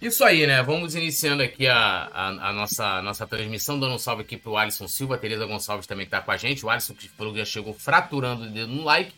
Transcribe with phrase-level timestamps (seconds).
[0.00, 0.62] Isso aí, né?
[0.62, 4.88] Vamos iniciando aqui a, a, a nossa, nossa transmissão, dando um salve aqui pro Alisson
[4.88, 6.64] Silva, a Tereza Gonçalves também que tá com a gente.
[6.64, 9.12] O Alisson que falou que já chegou fraturando o dedo no like.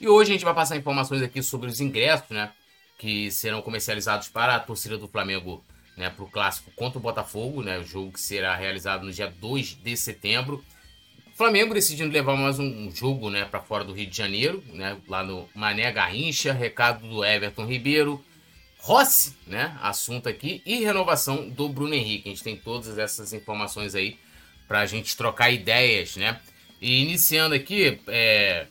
[0.00, 2.50] E hoje a gente vai passar informações aqui sobre os ingressos, né?
[2.98, 5.64] Que serão comercializados para a torcida do Flamengo,
[5.96, 6.10] né?
[6.10, 7.78] Para o clássico contra o Botafogo, né?
[7.78, 10.64] O jogo que será realizado no dia 2 de setembro.
[11.36, 13.44] Flamengo decidindo levar mais um jogo, né?
[13.44, 14.96] Para fora do Rio de Janeiro, né?
[15.08, 16.52] Lá no Mané Garrincha.
[16.52, 18.20] Recado do Everton Ribeiro
[18.84, 19.74] Rossi, né?
[19.80, 20.60] Assunto aqui.
[20.66, 22.28] E renovação do Bruno Henrique.
[22.28, 24.18] A gente tem todas essas informações aí
[24.68, 26.38] para a gente trocar ideias, né?
[26.82, 28.66] E iniciando aqui, é...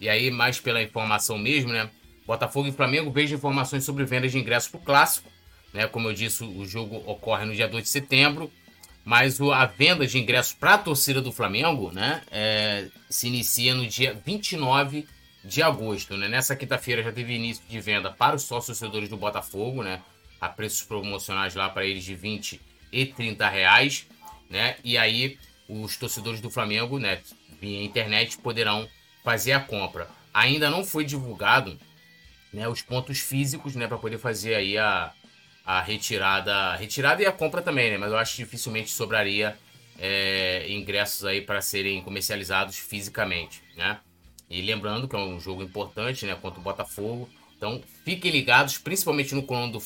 [0.00, 1.90] e aí mais pela informação mesmo, né?
[2.26, 5.30] Botafogo e Flamengo vejo informações sobre vendas de ingressos para o Clássico.
[5.74, 5.86] Né?
[5.86, 8.50] Como eu disse, o jogo ocorre no dia 2 de setembro.
[9.04, 12.22] Mas a venda de ingressos para a torcida do Flamengo né?
[12.30, 12.86] É...
[13.10, 15.08] se inicia no dia 29 de
[15.44, 16.16] de agosto.
[16.16, 16.28] Né?
[16.28, 20.02] Nessa quinta-feira já teve início de venda para os sócios torcedores do Botafogo, né?
[20.40, 22.60] a preços promocionais lá para eles de 20
[22.92, 24.06] e 30 reais.
[24.48, 24.76] Né?
[24.82, 27.20] E aí os torcedores do Flamengo, né,
[27.60, 28.88] via internet, poderão
[29.22, 30.08] fazer a compra.
[30.32, 31.78] Ainda não foi divulgado
[32.52, 35.12] né, os pontos físicos né, para poder fazer aí a,
[35.64, 37.98] a retirada, retirada e a compra também, né?
[37.98, 39.58] Mas eu acho que dificilmente sobraria
[39.98, 43.98] é, ingressos aí para serem comercializados fisicamente, né?
[44.50, 47.28] E lembrando que é um jogo importante, né, contra o Botafogo.
[47.56, 49.80] Então, fiquem ligados, principalmente no coluna do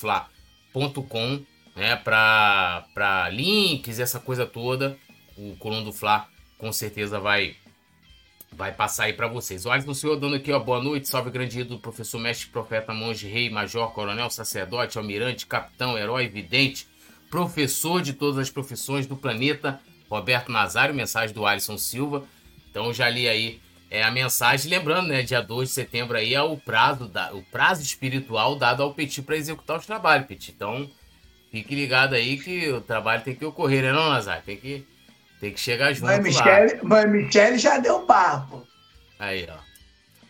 [1.75, 4.97] né, para links, essa coisa toda.
[5.37, 7.57] O coluna do Fla com certeza vai
[8.55, 9.65] vai passar aí para vocês.
[9.65, 13.27] O Alisson Senhor dando aqui, ó, boa noite, salve grande ídolo, professor, mestre, profeta, monge,
[13.27, 16.87] rei, major, coronel, sacerdote, almirante, capitão, herói, vidente,
[17.31, 22.25] professor de todas as profissões do planeta, Roberto Nazário, mensagem do Alisson Silva.
[22.71, 23.59] Então já li aí
[23.93, 27.43] é a mensagem, lembrando, né, dia 2 de setembro aí é o prazo, da, o
[27.43, 30.51] prazo espiritual dado ao Petit para executar os trabalhos, Petit.
[30.51, 30.91] Então,
[31.51, 34.41] fique ligado aí que o trabalho tem que ocorrer, né, não, Nazar?
[34.47, 34.87] Tem que,
[35.39, 38.67] tem que chegar junto Mãe Michele, Mãe Michele já deu papo.
[39.19, 39.59] Aí, ó.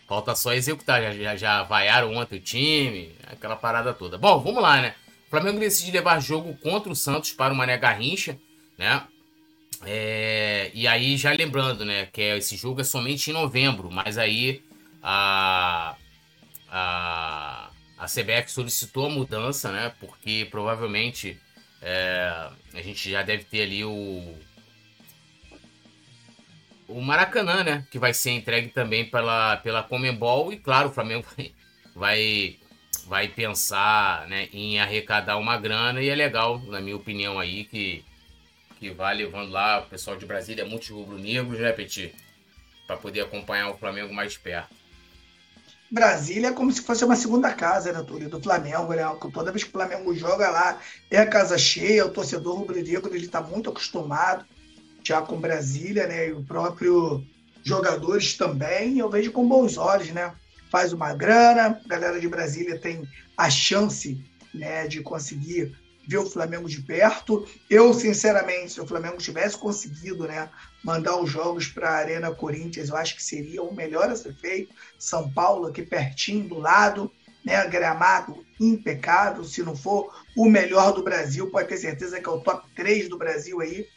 [0.09, 4.17] Falta só executar, já, já, já vaiaram ontem o time, aquela parada toda.
[4.17, 4.93] Bom, vamos lá, né?
[5.25, 8.37] O Flamengo decide levar jogo contra o Santos para o Mané Garrincha,
[8.77, 9.03] né?
[9.85, 14.63] É, e aí, já lembrando, né, que esse jogo é somente em novembro, mas aí
[15.01, 15.95] a,
[16.69, 21.39] a, a CBF solicitou a mudança, né, porque provavelmente
[21.81, 24.35] é, a gente já deve ter ali o,
[26.87, 31.27] o Maracanã, né, que vai ser entregue também pela, pela Comembol, e claro, o Flamengo
[31.93, 32.57] vai,
[33.05, 38.05] vai pensar né, em arrecadar uma grana, e é legal, na minha opinião aí, que
[38.83, 42.13] que vai levando lá o pessoal de Brasília, muitos rubro-negros, né, Petit?
[42.85, 44.75] Para poder acompanhar o Flamengo mais perto.
[45.89, 49.03] Brasília é como se fosse uma segunda casa, né, Túlio, do Flamengo, né?
[49.33, 53.25] Toda vez que o Flamengo joga lá, é a casa cheia, o torcedor rubro-negro ele
[53.25, 54.45] está muito acostumado
[55.01, 56.27] já com Brasília, né?
[56.27, 57.23] E o próprio
[57.63, 60.33] jogadores também, eu vejo com bons olhos, né?
[60.69, 63.07] Faz uma grana, a galera de Brasília tem
[63.37, 64.21] a chance
[64.53, 65.73] né, de conseguir
[66.07, 67.47] ver o Flamengo de perto.
[67.69, 70.49] Eu, sinceramente, se o Flamengo tivesse conseguido né,
[70.83, 74.33] mandar os jogos para a Arena Corinthians, eu acho que seria o melhor a ser
[74.33, 74.73] feito.
[74.99, 77.11] São Paulo aqui pertinho do lado,
[77.43, 79.43] né, gramado impecável.
[79.43, 83.09] Se não for o melhor do Brasil, pode ter certeza que é o top 3
[83.09, 83.87] do Brasil aí,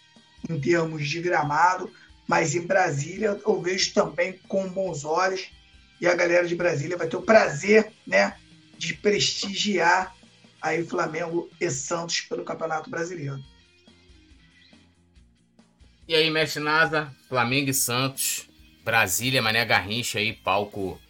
[0.49, 1.91] em termos de gramado.
[2.27, 5.51] Mas em Brasília eu vejo também com bons olhos.
[6.01, 8.37] E a galera de Brasília vai ter o prazer né,
[8.77, 10.16] de prestigiar
[10.61, 13.43] aí Flamengo e Santos pelo Campeonato Brasileiro.
[16.09, 18.49] E aí, mestre Nasa, Flamengo e Santos,
[18.85, 21.01] Brasília, Mané Garrincha aí, palco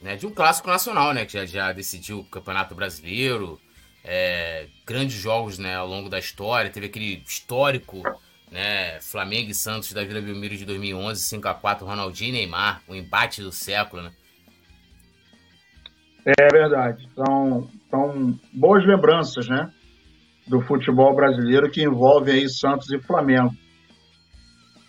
[0.00, 1.26] né, de um clássico nacional, né?
[1.26, 3.60] Que já, já decidiu o Campeonato Brasileiro,
[4.04, 6.70] é, grandes jogos né, ao longo da história.
[6.70, 8.02] Teve aquele histórico
[8.50, 13.42] né, Flamengo e Santos da Vila Belmiro de 2011, 5x4, Ronaldinho e Neymar, o embate
[13.42, 14.12] do século, né?
[16.24, 17.08] É verdade.
[17.14, 19.70] São, são boas lembranças, né?
[20.46, 23.50] Do futebol brasileiro que envolve aí Santos e Flamengo.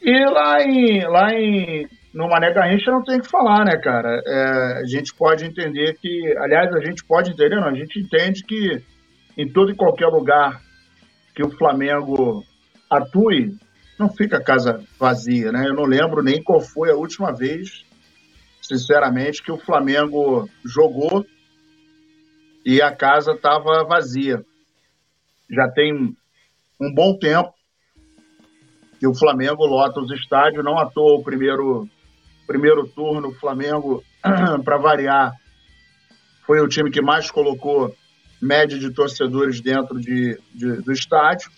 [0.01, 4.21] E lá em, lá em no Mané Garrincha não tem que falar, né, cara?
[4.25, 8.43] É, a gente pode entender que, aliás, a gente pode entender, não, a gente entende
[8.43, 8.81] que
[9.37, 10.59] em todo e qualquer lugar
[11.35, 12.43] que o Flamengo
[12.89, 13.53] atue,
[13.97, 15.67] não fica a casa vazia, né?
[15.67, 17.85] Eu não lembro nem qual foi a última vez
[18.69, 21.25] sinceramente, que o Flamengo jogou
[22.63, 24.45] e a casa estava vazia.
[25.49, 26.15] Já tem
[26.79, 27.51] um bom tempo
[28.99, 31.89] que o Flamengo lota os estádios, não à toa o primeiro,
[32.45, 34.03] primeiro turno, o Flamengo,
[34.63, 35.33] para variar,
[36.45, 37.95] foi o time que mais colocou
[38.39, 41.49] média de torcedores dentro de, de, do estádio,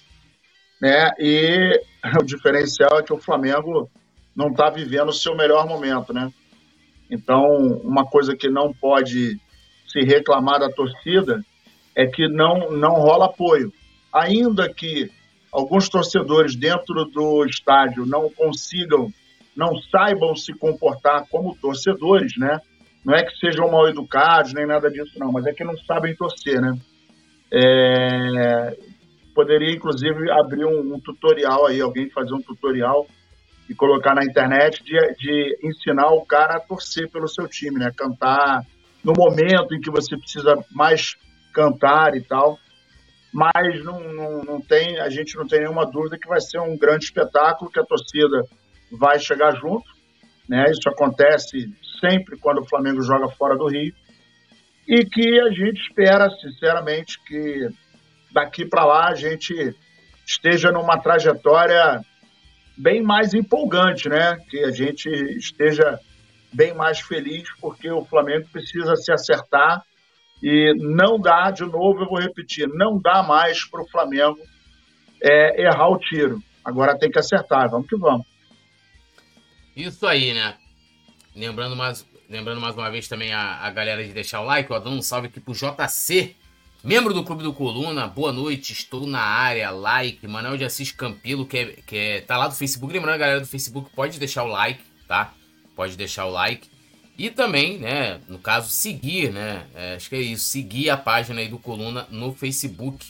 [0.82, 1.10] né?
[1.20, 1.78] E
[2.18, 3.90] o diferencial é que o Flamengo
[4.34, 6.32] não está vivendo o seu melhor momento, né?
[7.12, 7.46] Então,
[7.84, 9.38] uma coisa que não pode
[9.86, 11.44] se reclamar da torcida
[11.94, 13.74] é que não, não rola apoio.
[14.14, 15.12] Ainda que
[15.52, 19.12] alguns torcedores dentro do estádio não consigam,
[19.54, 22.62] não saibam se comportar como torcedores, né?
[23.04, 26.16] Não é que sejam mal educados nem nada disso, não, mas é que não sabem
[26.16, 26.78] torcer, né?
[27.52, 28.78] É...
[29.36, 33.08] Poderia, inclusive, abrir um, um, tutorial aí, alguém fazer um tutorial
[33.70, 37.92] e colocar na internet de, de ensinar o cara a torcer pelo seu time, né?
[37.96, 38.66] Cantar
[39.04, 41.16] no momento em que você precisa mais
[41.54, 42.60] cantar e tal.
[43.34, 46.78] Mas não, não, não tem, a gente não tem nenhuma dúvida que vai ser um
[46.78, 48.44] grande espetáculo, que a torcida
[48.92, 49.86] vai chegar junto.
[50.50, 50.70] Né?
[50.70, 53.94] Isso acontece sempre quando o Flamengo joga fora do Rio.
[54.86, 57.70] E que a gente espera, sinceramente, que
[58.34, 59.74] daqui para lá a gente
[60.26, 62.02] esteja numa trajetória
[62.82, 64.38] bem mais empolgante, né?
[64.50, 65.08] Que a gente
[65.38, 66.00] esteja
[66.52, 69.84] bem mais feliz, porque o Flamengo precisa se acertar
[70.42, 74.40] e não dá, de novo, eu vou repetir, não dá mais para o Flamengo
[75.22, 76.42] é, errar o tiro.
[76.66, 78.26] Agora tem que acertar, vamos que vamos.
[79.76, 80.56] Isso aí, né?
[81.36, 84.80] Lembrando mais, lembrando mais uma vez também a, a galera de deixar o like, ó,
[84.80, 86.36] dando um salve aqui pro JC,
[86.84, 88.08] membro do Clube do Coluna.
[88.08, 90.28] Boa noite, estou na área, like.
[90.28, 92.92] Manuel de Assis Campilo, que, é, que é, tá lá do Facebook.
[92.92, 95.34] Lembrando, a galera do Facebook pode deixar o like, tá?
[95.76, 96.70] Pode deixar o like.
[97.18, 99.68] E também, né, no caso, seguir, né?
[99.76, 103.06] É, acho que é isso, seguir a página aí do Coluna no Facebook.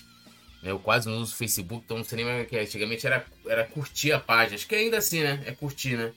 [0.61, 2.61] Eu quase não uso o Facebook, então não sei nem mais o que é.
[2.61, 4.55] Antigamente era, era curtir a página.
[4.55, 5.41] Acho que ainda assim, né?
[5.45, 6.11] É curtir, né?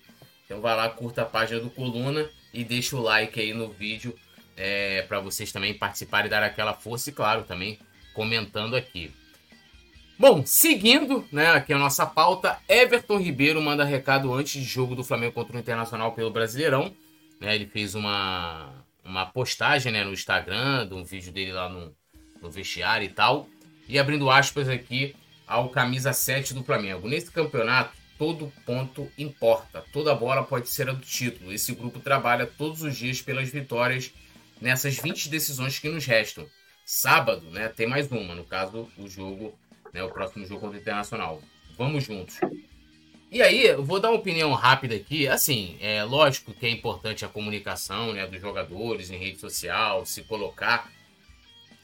[0.45, 4.15] Então vai lá, curta a página do Coluna e deixa o like aí no vídeo
[4.57, 7.79] é, para vocês também participarem e dar aquela força e, claro, também
[8.15, 9.13] comentando aqui.
[10.17, 15.03] Bom, seguindo, né, aqui a nossa pauta, Everton Ribeiro manda recado antes de jogo do
[15.03, 16.95] Flamengo contra o Internacional pelo Brasileirão.
[17.41, 18.73] Né, ele fez uma,
[19.05, 21.93] uma postagem né, no Instagram, um vídeo dele lá no,
[22.41, 23.49] no vestiário e tal.
[23.89, 25.17] E abrindo aspas aqui
[25.47, 27.09] ao camisa 7 do Flamengo.
[27.09, 29.85] Nesse campeonato, todo ponto importa.
[29.93, 31.53] Toda bola pode ser a do título.
[31.53, 34.13] Esse grupo trabalha todos os dias pelas vitórias
[34.65, 36.49] nessas 20 decisões que nos restam.
[36.87, 39.55] Sábado, né, tem mais uma, no caso, o jogo,
[39.93, 41.43] né, o próximo jogo contra o Internacional.
[41.77, 42.41] Vamos juntos.
[43.31, 45.29] E aí, eu vou dar uma opinião rápida aqui.
[45.29, 50.23] Assim, é lógico que é importante a comunicação né, dos jogadores em rede social, se
[50.23, 50.91] colocar.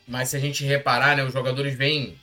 [0.08, 2.18] Mas se a gente reparar, né, os jogadores vêm,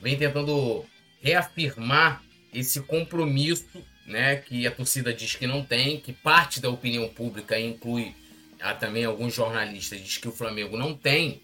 [0.00, 0.84] vêm tentando
[1.20, 2.20] reafirmar
[2.52, 7.60] esse compromisso né, que a torcida diz que não tem, que parte da opinião pública
[7.60, 8.12] inclui
[8.60, 11.42] há também alguns jornalistas diz que o Flamengo não tem,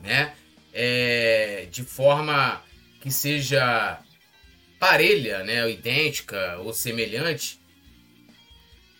[0.00, 0.34] né,
[0.72, 2.62] é, de forma
[3.00, 4.00] que seja
[4.78, 7.60] parelha, né, idêntica ou semelhante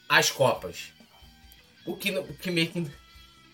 [0.08, 0.92] às Copas.
[1.84, 2.86] O que, o que meio que,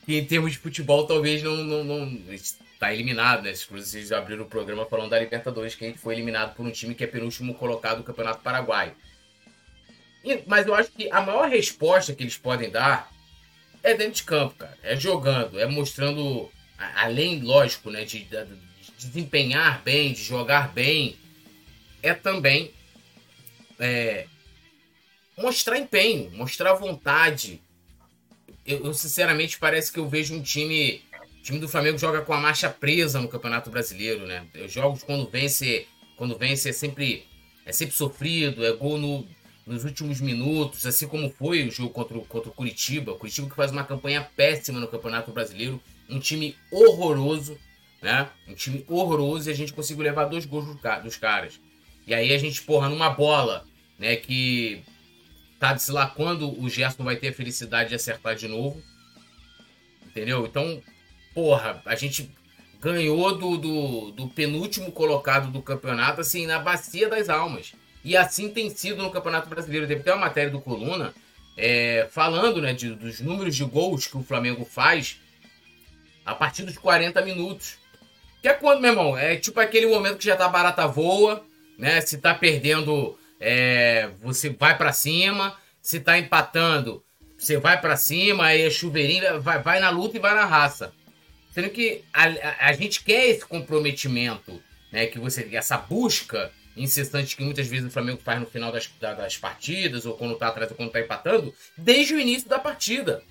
[0.08, 2.32] em termos de futebol talvez não, não, não
[2.78, 3.52] está eliminado, né?
[3.70, 6.94] Vocês abriram o programa falando da Libertadores, que a gente foi eliminado por um time
[6.94, 8.94] que é penúltimo colocado do Campeonato Paraguai.
[10.24, 13.10] E, mas eu acho que a maior resposta que eles podem dar
[13.90, 14.76] é dentro de campo, cara.
[14.82, 16.50] É jogando, é mostrando,
[16.96, 21.16] além, lógico, né, de, de, de desempenhar bem, de jogar bem,
[22.02, 22.72] é também
[23.78, 24.26] é,
[25.36, 27.60] mostrar empenho, mostrar vontade.
[28.66, 31.02] Eu, eu, sinceramente parece que eu vejo um time,
[31.40, 34.46] o time do Flamengo joga com a marcha presa no Campeonato Brasileiro, né?
[34.64, 37.26] Os jogos quando vence, quando vence é sempre
[37.64, 39.28] é sempre sofrido, é gol no,
[39.68, 43.12] nos últimos minutos, assim como foi o jogo contra o, contra o Curitiba.
[43.12, 47.58] O Curitiba que faz uma campanha péssima no Campeonato Brasileiro, um time horroroso,
[48.00, 48.30] né?
[48.48, 50.64] Um time horroroso e a gente conseguiu levar dois gols
[51.02, 51.60] dos caras.
[52.06, 53.66] E aí a gente, porra, numa bola,
[53.98, 54.82] né, que
[55.58, 58.82] tá se lá quando o Gerson vai ter a felicidade de acertar de novo.
[60.06, 60.46] Entendeu?
[60.46, 60.82] Então,
[61.34, 62.30] porra, a gente
[62.80, 67.74] ganhou do, do, do penúltimo colocado do campeonato, assim, na bacia das almas.
[68.08, 69.86] E assim tem sido no Campeonato Brasileiro.
[69.86, 71.12] Teve até uma matéria do Coluna
[71.58, 75.20] é, falando né, de, dos números de gols que o Flamengo faz
[76.24, 77.76] a partir dos 40 minutos.
[78.40, 79.14] Que é quando, meu irmão?
[79.14, 81.44] É tipo aquele momento que já tá barata voa,
[81.78, 82.00] né?
[82.00, 85.54] Se tá perdendo, é, você vai para cima.
[85.82, 87.04] Se tá empatando,
[87.36, 88.46] você vai para cima.
[88.46, 90.94] Aí é chuveirinho, vai, vai na luta e vai na raça.
[91.52, 95.04] Sendo que a, a, a gente quer esse comprometimento, né?
[95.08, 99.36] Que você, essa busca incessante que muitas vezes o Flamengo faz no final das, das
[99.36, 103.22] partidas, ou quando tá atrás ou quando tá empatando, desde o início da partida.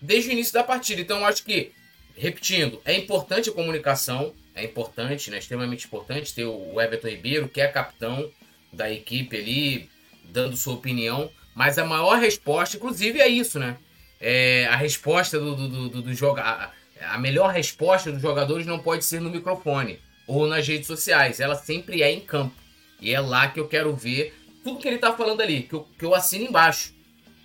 [0.00, 1.00] Desde o início da partida.
[1.00, 1.72] Então eu acho que
[2.20, 7.60] repetindo, é importante a comunicação, é importante, né, extremamente importante ter o Everton Ribeiro, que
[7.62, 8.30] é capitão
[8.70, 9.88] da equipe ali,
[10.24, 13.78] dando sua opinião, mas a maior resposta, inclusive, é isso, né?
[14.20, 19.04] É, a resposta do, do, do, do a, a melhor resposta dos jogadores não pode
[19.04, 22.54] ser no microfone ou nas redes sociais, ela sempre é em campo.
[23.00, 25.88] E é lá que eu quero ver tudo que ele tá falando ali, que eu,
[25.98, 26.92] que eu assino embaixo,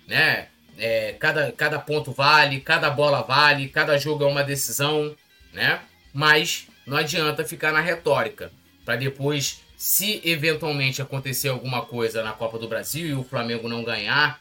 [0.06, 0.48] né?
[0.78, 5.16] É, cada, cada ponto vale, cada bola vale, cada jogo é uma decisão,
[5.52, 5.80] né?
[6.12, 8.52] Mas não adianta ficar na retórica,
[8.84, 13.82] para depois, se eventualmente acontecer alguma coisa na Copa do Brasil e o Flamengo não
[13.82, 14.38] ganhar,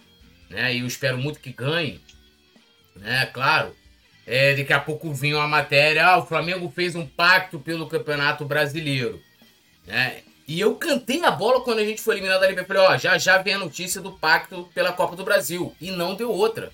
[0.50, 0.76] né?
[0.76, 2.02] E eu espero muito que ganhe,
[2.96, 3.26] né?
[3.28, 3.76] Claro.
[4.28, 8.44] É, daqui a pouco vinha uma matéria, ah, o Flamengo fez um pacto pelo Campeonato
[8.44, 9.22] Brasileiro,
[9.86, 10.24] né?
[10.48, 12.84] E eu cantei a bola quando a gente foi eliminado da Libertadores.
[12.84, 15.76] Falei, ó, já já vem a notícia do pacto pela Copa do Brasil.
[15.82, 16.72] E não deu outra.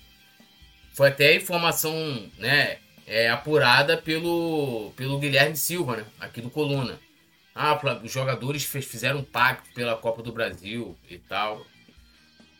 [0.92, 7.00] Foi até informação, né, é, apurada pelo, pelo Guilherme Silva, né, aqui do Coluna.
[7.54, 11.66] Ah, os jogadores fizeram um pacto pela Copa do Brasil e tal.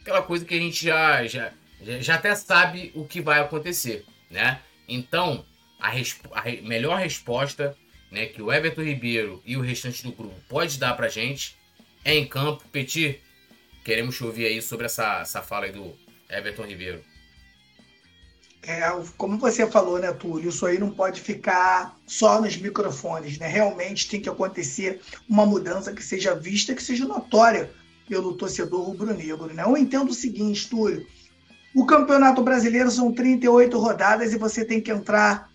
[0.00, 1.52] Aquela coisa que a gente já, já,
[2.00, 4.61] já até sabe o que vai acontecer, né?
[4.88, 5.45] Então,
[5.78, 7.76] a, resp a melhor resposta
[8.12, 11.57] né, que o Everton Ribeiro e o restante do grupo pode dar pra gente
[12.04, 12.62] é em campo.
[12.71, 13.19] Petit,
[13.83, 15.92] queremos ouvir aí sobre essa, essa fala aí do
[16.28, 17.02] Everton Ribeiro.
[18.64, 18.83] É,
[19.16, 23.49] como você falou, né, Túlio, isso aí não pode ficar só nos microfones, né?
[23.49, 27.71] Realmente tem que acontecer uma mudança que seja vista, que seja notória
[28.09, 29.64] pelo torcedor rubro-negro, né?
[29.64, 31.04] Eu entendo o seguinte, Túlio,
[31.75, 35.51] o Campeonato Brasileiro são 38 rodadas e você tem que entrar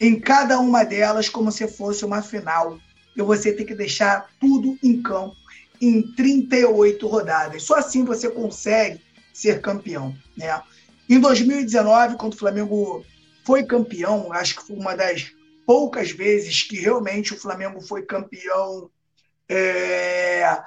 [0.00, 2.78] em cada uma delas como se fosse uma final.
[3.16, 5.36] E você tem que deixar tudo em campo
[5.80, 7.62] em 38 rodadas.
[7.62, 9.00] Só assim você consegue
[9.32, 10.14] ser campeão.
[10.36, 10.60] Né?
[11.08, 13.04] Em 2019, quando o Flamengo
[13.44, 15.32] foi campeão, acho que foi uma das
[15.64, 18.90] poucas vezes que realmente o Flamengo foi campeão
[19.48, 20.60] é,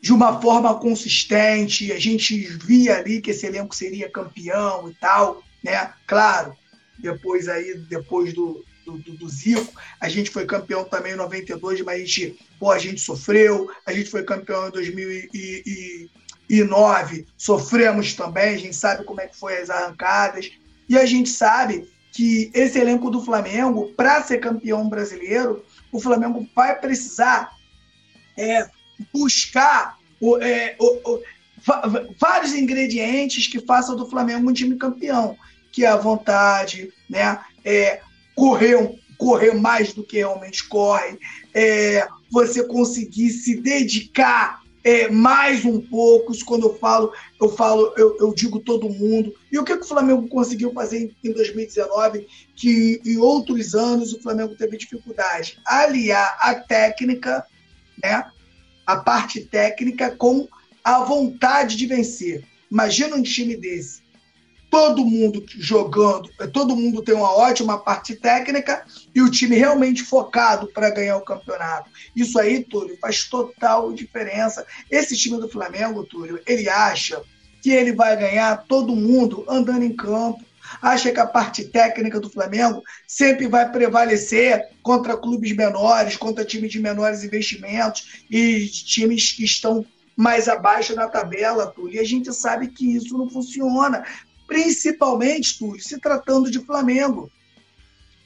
[0.00, 1.92] de uma forma consistente.
[1.92, 5.42] A gente via ali que esse elenco seria campeão e tal.
[5.62, 5.92] Né?
[6.06, 6.56] Claro,
[6.98, 9.72] depois aí, depois do, do, do, Zico.
[10.00, 13.68] A gente foi campeão também em 92, mas a gente, pô, a gente sofreu.
[13.86, 18.54] A gente foi campeão em 2009, sofremos também.
[18.54, 20.50] A gente sabe como é que foi as arrancadas.
[20.88, 26.48] E a gente sabe que esse elenco do Flamengo, para ser campeão brasileiro, o Flamengo
[26.54, 27.50] vai precisar
[28.36, 28.70] é,
[29.12, 31.22] buscar o, é, o, o,
[32.18, 35.36] vários ingredientes que façam do Flamengo um time campeão
[35.72, 37.40] que é a vontade, né?
[37.64, 38.00] É
[38.34, 41.18] correr, correr mais do que realmente corre,
[41.54, 46.32] é você conseguir se dedicar é, mais um pouco.
[46.32, 49.34] Isso quando eu falo, eu falo, eu, eu, digo todo mundo.
[49.50, 54.12] E o que, que o Flamengo conseguiu fazer em, em 2019, que em outros anos
[54.12, 55.58] o Flamengo teve dificuldade?
[55.66, 57.44] Aliar a técnica,
[58.02, 58.24] né?
[58.86, 60.48] A parte técnica com
[60.82, 62.44] a vontade de vencer.
[62.70, 64.07] Imagina um time desse
[64.70, 68.84] todo mundo jogando, todo mundo tem uma ótima parte técnica
[69.14, 71.90] e o time realmente focado para ganhar o campeonato.
[72.14, 74.66] Isso aí, Túlio, faz total diferença.
[74.90, 77.22] Esse time do Flamengo, Túlio, ele acha
[77.62, 80.44] que ele vai ganhar todo mundo andando em campo.
[80.82, 86.70] Acha que a parte técnica do Flamengo sempre vai prevalecer contra clubes menores, contra times
[86.70, 89.84] de menores investimentos e times que estão
[90.14, 91.94] mais abaixo na tabela, Túlio.
[91.94, 94.04] E a gente sabe que isso não funciona
[94.48, 97.30] principalmente, Túlio, se tratando de Flamengo,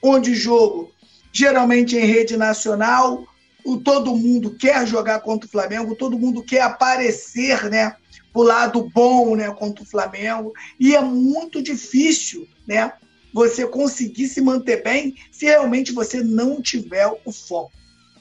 [0.00, 0.92] onde o jogo,
[1.32, 3.26] geralmente em rede nacional,
[3.64, 7.96] o, todo mundo quer jogar contra o Flamengo, todo mundo quer aparecer, né?
[8.32, 9.50] Pro lado bom, né?
[9.50, 10.52] Contra o Flamengo.
[10.78, 12.92] E é muito difícil, né?
[13.34, 17.72] Você conseguir se manter bem se realmente você não tiver o foco.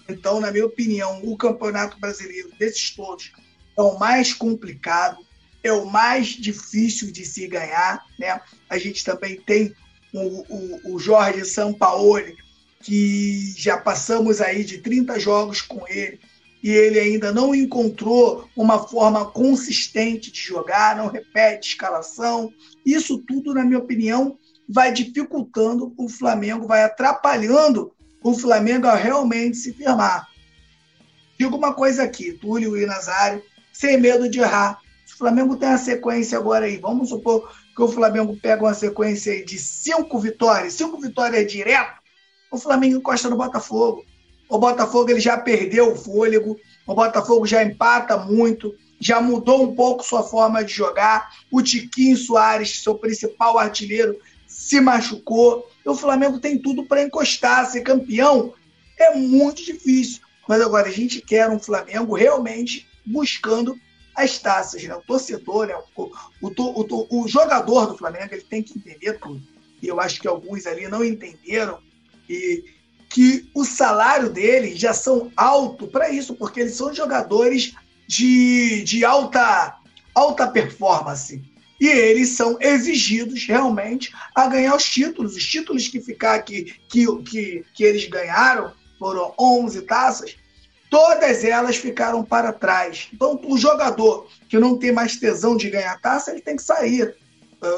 [0.09, 3.31] Então, na minha opinião, o Campeonato Brasileiro desses todos
[3.77, 5.17] é o mais complicado,
[5.63, 8.05] é o mais difícil de se ganhar.
[8.17, 8.39] Né?
[8.69, 9.73] A gente também tem
[10.13, 12.35] o, o, o Jorge Sampaoli,
[12.81, 16.19] que já passamos aí de 30 jogos com ele,
[16.63, 22.53] e ele ainda não encontrou uma forma consistente de jogar, não repete escalação.
[22.85, 24.37] Isso tudo, na minha opinião,
[24.69, 27.91] vai dificultando o Flamengo, vai atrapalhando
[28.23, 30.27] o Flamengo a realmente se firmar.
[31.39, 33.41] Digo uma coisa aqui, Túlio e Nazário,
[33.73, 34.79] sem medo de errar.
[35.21, 36.77] Flamengo tem uma sequência agora aí.
[36.77, 42.01] Vamos supor que o Flamengo pega uma sequência de cinco vitórias, cinco vitórias direto,
[42.51, 44.03] o Flamengo encosta no Botafogo.
[44.49, 49.75] O Botafogo ele já perdeu o fôlego, o Botafogo já empata muito, já mudou um
[49.75, 51.29] pouco sua forma de jogar.
[51.51, 55.69] O Tiquinho Soares, seu principal artilheiro, se machucou.
[55.85, 58.55] O Flamengo tem tudo para encostar, ser campeão
[58.99, 60.21] é muito difícil.
[60.49, 63.75] Mas agora a gente quer um Flamengo realmente buscando
[64.15, 64.95] as taças, né?
[64.95, 65.75] O torcedor, né?
[65.95, 69.41] o, o, o, o jogador do Flamengo, ele tem que entender tudo.
[69.81, 71.79] E eu acho que alguns ali não entenderam
[72.29, 72.63] e
[73.09, 77.73] que o salário deles já são alto para isso, porque eles são jogadores
[78.07, 79.77] de, de alta,
[80.15, 81.41] alta performance.
[81.79, 85.35] E eles são exigidos realmente a ganhar os títulos.
[85.35, 90.37] Os títulos que ficar aqui, que, que, que eles ganharam, foram 11 taças,
[90.91, 93.07] todas elas ficaram para trás.
[93.13, 97.15] Então, o jogador que não tem mais tesão de ganhar taça, ele tem que sair.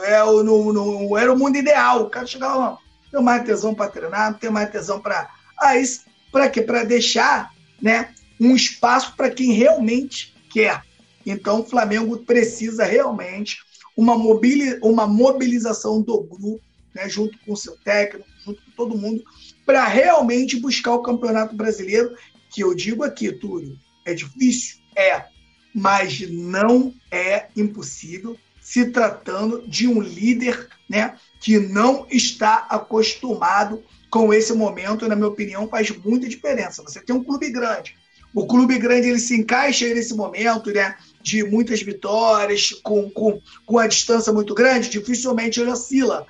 [0.06, 2.02] É o, no, no, era o mundo ideal.
[2.02, 2.78] O cara chegava lá,
[3.12, 5.30] tem mais tesão para treinar, não tem mais tesão para.
[5.60, 6.02] Ah, isso
[6.32, 6.64] para quê?
[6.64, 8.10] Para deixar né,
[8.42, 10.82] um espaço para quem realmente quer.
[11.24, 13.60] Então, o Flamengo precisa realmente
[13.96, 16.60] uma, mobili uma mobilização do grupo,
[16.96, 19.24] né, junto com o seu técnico, junto com todo mundo,
[19.64, 22.16] para realmente buscar o Campeonato Brasileiro
[22.54, 24.78] que eu digo aqui, Túlio, é difícil?
[24.96, 25.26] É,
[25.74, 34.34] mas não é impossível se tratando de um líder né, que não está acostumado com
[34.34, 36.84] esse momento, na minha opinião, faz muita diferença.
[36.84, 37.96] Você tem um clube grande.
[38.34, 43.80] O clube grande ele se encaixa nesse momento né, de muitas vitórias, com, com, com
[43.80, 46.26] a distância muito grande, dificilmente ele oscila.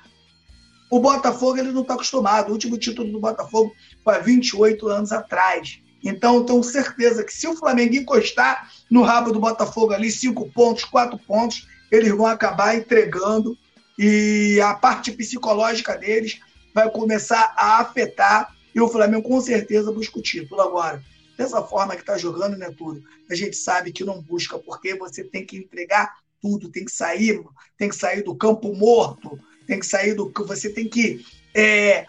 [0.90, 2.48] O Botafogo ele não está acostumado.
[2.48, 5.80] O último título do Botafogo foi há 28 anos atrás.
[6.04, 10.84] Então, tenho certeza que se o Flamengo encostar no rabo do Botafogo ali, cinco pontos,
[10.84, 13.56] quatro pontos, eles vão acabar entregando
[13.98, 16.40] e a parte psicológica deles
[16.74, 20.60] vai começar a afetar e o Flamengo com certeza busca o título.
[20.60, 21.02] Agora,
[21.38, 23.02] dessa forma que está jogando, né, Túlio?
[23.30, 27.42] A gente sabe que não busca, porque você tem que entregar tudo, tem que sair,
[27.78, 30.30] tem que sair do campo morto, tem que sair do.
[30.46, 32.04] Você tem que é,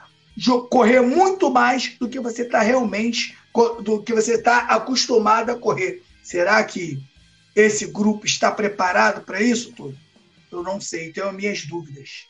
[0.69, 3.37] correr muito mais do que você está realmente
[3.81, 6.03] do que você está acostumado a correr.
[6.23, 7.01] Será que
[7.55, 9.97] esse grupo está preparado para isso tudo?
[10.51, 12.27] Eu não sei, tenho minhas dúvidas.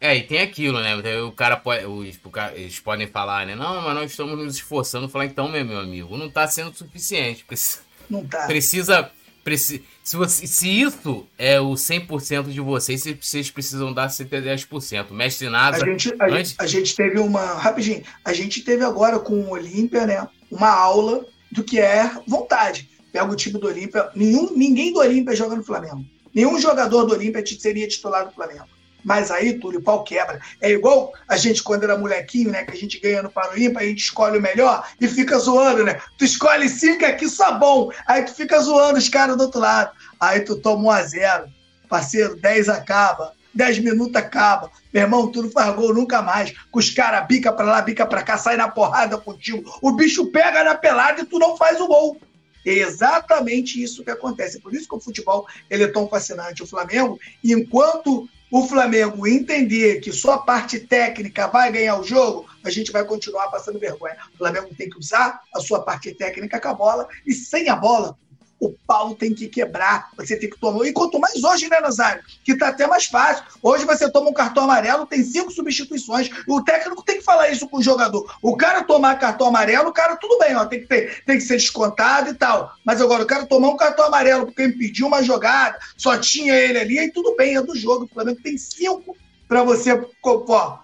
[0.00, 0.94] É, e tem aquilo, né?
[1.22, 2.18] O cara pode, os,
[2.54, 3.54] eles podem falar, né?
[3.54, 5.08] Não, mas nós estamos nos esforçando.
[5.08, 7.44] Falar, então, meu, meu amigo, não está sendo suficiente.
[7.44, 8.46] Precisa, não tá.
[8.46, 9.10] Precisa
[9.54, 15.12] se, você, se isso é o 100% de vocês, vocês precisam dar 110%.
[15.12, 15.76] Mestre Nada.
[15.76, 16.54] A gente, a, antes...
[16.58, 17.54] a gente teve uma.
[17.54, 20.26] Rapidinho, a gente teve agora com o Olímpia, né?
[20.50, 22.88] Uma aula do que é vontade.
[23.12, 24.10] Pega o time do Olímpia.
[24.16, 26.04] Nenhum, ninguém do Olímpia joga no Flamengo.
[26.34, 28.66] Nenhum jogador do Olímpia seria titular do Flamengo.
[29.06, 30.40] Mas aí, Túlio, o pau quebra.
[30.60, 32.64] É igual a gente, quando era molequinho, né?
[32.64, 36.00] Que a gente ganha no Paroímpa, a gente escolhe o melhor e fica zoando, né?
[36.18, 37.92] Tu escolhe cinco aqui, só bom.
[38.04, 39.92] Aí tu fica zoando os caras do outro lado.
[40.18, 41.46] Aí tu toma um a zero.
[41.88, 43.32] Parceiro, 10 acaba.
[43.54, 44.72] 10 minutos acaba.
[44.92, 46.52] Meu irmão, tu não faz gol nunca mais.
[46.72, 49.72] Com os caras bica pra lá, bica pra cá, sai na porrada contigo.
[49.80, 52.20] O bicho pega na pelada e tu não faz o gol.
[52.66, 54.60] É exatamente isso que acontece.
[54.60, 56.62] Por isso que o futebol ele é tão fascinante.
[56.62, 62.46] O Flamengo, enquanto o Flamengo entender que só a parte técnica vai ganhar o jogo,
[62.64, 64.16] a gente vai continuar passando vergonha.
[64.34, 67.76] O Flamengo tem que usar a sua parte técnica com a bola e sem a
[67.76, 68.16] bola,
[68.58, 70.86] o pau tem que quebrar, você tem que tomar.
[70.86, 72.22] E quanto mais hoje, né, Nazário?
[72.42, 73.44] Que está até mais fácil.
[73.62, 76.30] Hoje você toma um cartão amarelo, tem cinco substituições.
[76.48, 78.34] O técnico tem que falar isso com o jogador.
[78.40, 81.44] O cara tomar cartão amarelo, o cara, tudo bem, ó, tem que, ter, tem que
[81.44, 82.72] ser descontado e tal.
[82.84, 86.78] Mas agora, o cara tomar um cartão amarelo porque impediu uma jogada, só tinha ele
[86.78, 88.04] ali, aí tudo bem, é do jogo.
[88.04, 89.14] O Flamengo tem cinco
[89.46, 89.92] para você.
[90.22, 90.78] Ó,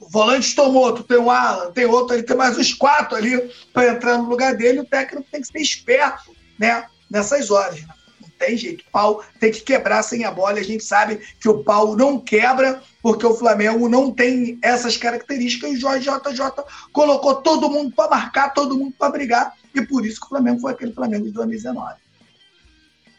[0.00, 3.50] o volante tomou, tu tem o Alan, tem outro, ele tem mais uns quatro ali
[3.72, 4.80] para entrar no lugar dele.
[4.80, 7.80] O técnico tem que ser esperto né, nessas horas.
[7.80, 7.88] Né?
[8.20, 8.84] Não tem jeito.
[8.88, 10.58] O pau tem que quebrar sem a bola.
[10.58, 15.70] A gente sabe que o pau não quebra porque o Flamengo não tem essas características.
[15.70, 19.52] E o Jorge JJ colocou todo mundo para marcar, todo mundo para brigar.
[19.74, 21.94] E por isso que o Flamengo foi aquele Flamengo de 2019.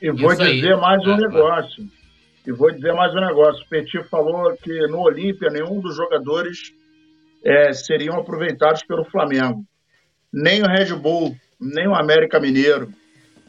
[0.02, 0.80] E vou isso dizer aí.
[0.80, 1.90] mais um é, negócio.
[2.46, 3.64] E vou dizer mais um negócio.
[3.64, 6.74] O Petit falou que no Olímpia nenhum dos jogadores
[7.44, 9.66] é, seriam aproveitados pelo Flamengo.
[10.32, 12.92] Nem o Red Bull, nem o América Mineiro,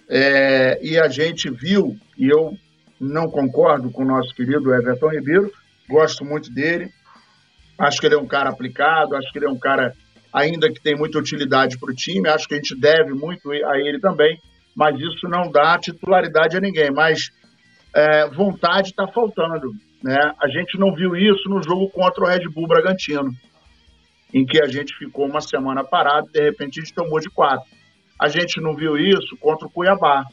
[0.08, 2.56] é, e a gente viu, e eu
[3.00, 5.52] não concordo com o nosso querido Everton Ribeiro,
[5.88, 6.90] gosto muito dele,
[7.78, 9.94] acho que ele é um cara aplicado, acho que ele é um cara
[10.32, 13.78] ainda que tem muita utilidade para o time, acho que a gente deve muito a
[13.78, 14.38] ele também,
[14.74, 17.30] mas isso não dá titularidade a ninguém, mas
[17.94, 19.72] é, vontade está faltando.
[20.02, 20.18] Né?
[20.40, 23.30] A gente não viu isso no jogo contra o Red Bull Bragantino,
[24.32, 27.30] em que a gente ficou uma semana parado e de repente a gente tomou de
[27.30, 27.66] quatro.
[28.18, 30.24] A gente não viu isso contra o Cuiabá.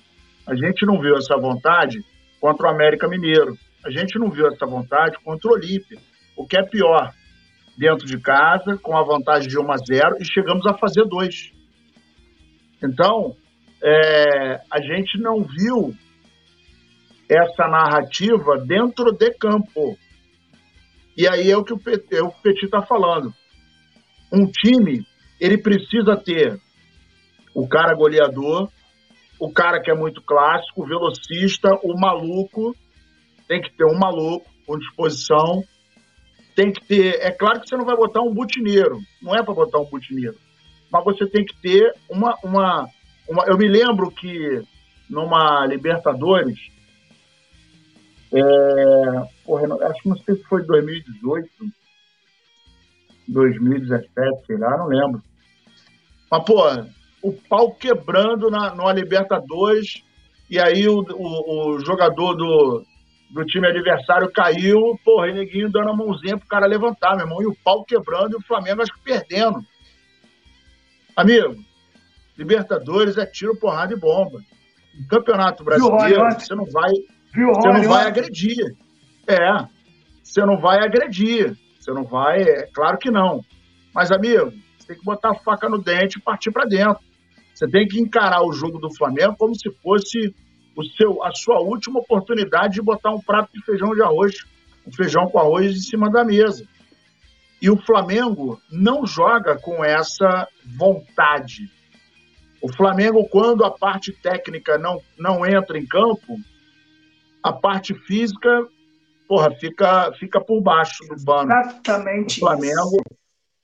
[0.47, 1.99] A gente não viu essa vontade
[2.39, 3.57] contra o América Mineiro.
[3.85, 5.99] A gente não viu essa vontade contra o Olímpia,
[6.37, 7.13] o que é pior,
[7.77, 11.51] dentro de casa, com a vantagem de 1 a 0 e chegamos a fazer dois.
[12.81, 13.35] Então,
[13.83, 15.93] é, a gente não viu
[17.29, 19.97] essa narrativa dentro de campo.
[21.17, 23.33] E aí é o que o PT é está falando.
[24.31, 25.05] Um time,
[25.39, 26.59] ele precisa ter
[27.53, 28.69] o cara goleador,
[29.39, 32.75] o cara que é muito clássico, velocista, o maluco,
[33.47, 35.63] tem que ter um maluco com disposição,
[36.55, 37.19] tem que ter.
[37.21, 40.37] É claro que você não vai botar um butineiro, não é para botar um butineiro,
[40.91, 42.87] mas você tem que ter uma, uma,
[43.27, 43.45] uma.
[43.45, 44.63] Eu me lembro que
[45.09, 46.59] numa Libertadores,
[48.33, 48.41] é,
[49.45, 51.49] porra, acho que não sei se foi 2018,
[53.27, 55.21] 2017, sei lá, não lembro.
[56.31, 56.63] Mas, pô,
[57.23, 60.03] o pau quebrando na, numa Libertadores,
[60.49, 62.83] e aí o, o, o jogador do,
[63.31, 67.41] do time adversário caiu, porra, e neguinho dando a mãozinha pro cara levantar, meu irmão,
[67.41, 69.63] e o pau quebrando e o Flamengo acho que perdendo.
[71.15, 71.55] Amigo,
[72.37, 74.39] Libertadores é tiro, porrada e bomba.
[74.99, 76.91] No Campeonato Brasileiro, você não vai,
[77.33, 78.75] você não vai agredir.
[79.27, 79.67] É,
[80.21, 81.57] você não vai agredir.
[81.79, 83.41] Você não vai, é claro que não.
[83.93, 87.03] Mas, amigo, você tem que botar a faca no dente e partir para dentro.
[87.53, 90.35] Você tem que encarar o jogo do Flamengo como se fosse
[90.75, 94.35] o seu, a sua última oportunidade de botar um prato de feijão de arroz,
[94.87, 96.67] um feijão com arroz em cima da mesa.
[97.61, 101.71] E o Flamengo não joga com essa vontade.
[102.61, 106.37] O Flamengo, quando a parte técnica não, não entra em campo,
[107.41, 108.67] a parte física,
[109.27, 111.51] porra, fica, fica por baixo do pano.
[111.51, 112.37] Exatamente.
[112.37, 113.03] O Flamengo,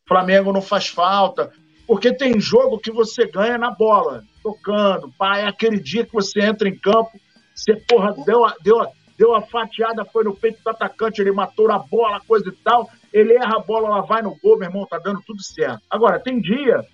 [0.07, 1.51] Flamengo não faz falta.
[1.89, 5.11] Porque tem jogo que você ganha na bola, tocando.
[5.17, 7.09] Pá, é aquele dia que você entra em campo,
[7.51, 11.31] você, porra, deu a, deu, a, deu a fatiada, foi no peito do atacante, ele
[11.31, 12.87] matou a bola, coisa e tal.
[13.11, 15.81] Ele erra a bola, ela vai no gol, meu irmão, tá dando tudo certo.
[15.89, 16.85] Agora, tem dia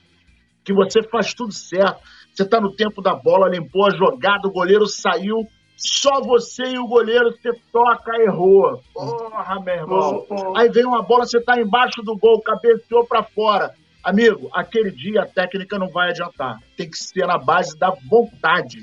[0.63, 1.99] que você faz tudo certo.
[2.33, 6.79] Você tá no tempo da bola, limpou a jogada, o goleiro saiu, só você e
[6.79, 8.81] o goleiro, você toca, errou.
[8.93, 10.25] Porra, meu irmão.
[10.55, 13.75] Aí vem uma bola, você tá embaixo do gol, cabeceou para fora.
[14.05, 16.59] Amigo, aquele dia a técnica não vai adiantar.
[16.77, 18.77] Tem que ser na base da vontade.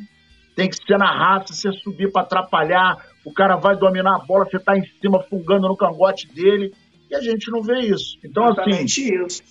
[0.57, 4.45] Tem que ser na raça, você subir para atrapalhar, o cara vai dominar a bola,
[4.45, 6.75] você tá em cima fungando no cangote dele.
[7.09, 8.19] E a gente não vê isso.
[8.25, 9.25] Então, assim, Exatamente assim.
[9.25, 9.43] Isso.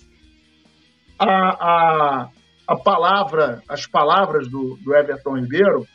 [1.18, 2.28] A, a,
[2.68, 5.86] a palavra, as palavras do, do Everton Ribeiro,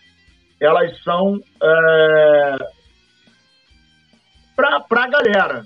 [0.60, 2.58] elas são é,
[4.56, 5.66] para a galera.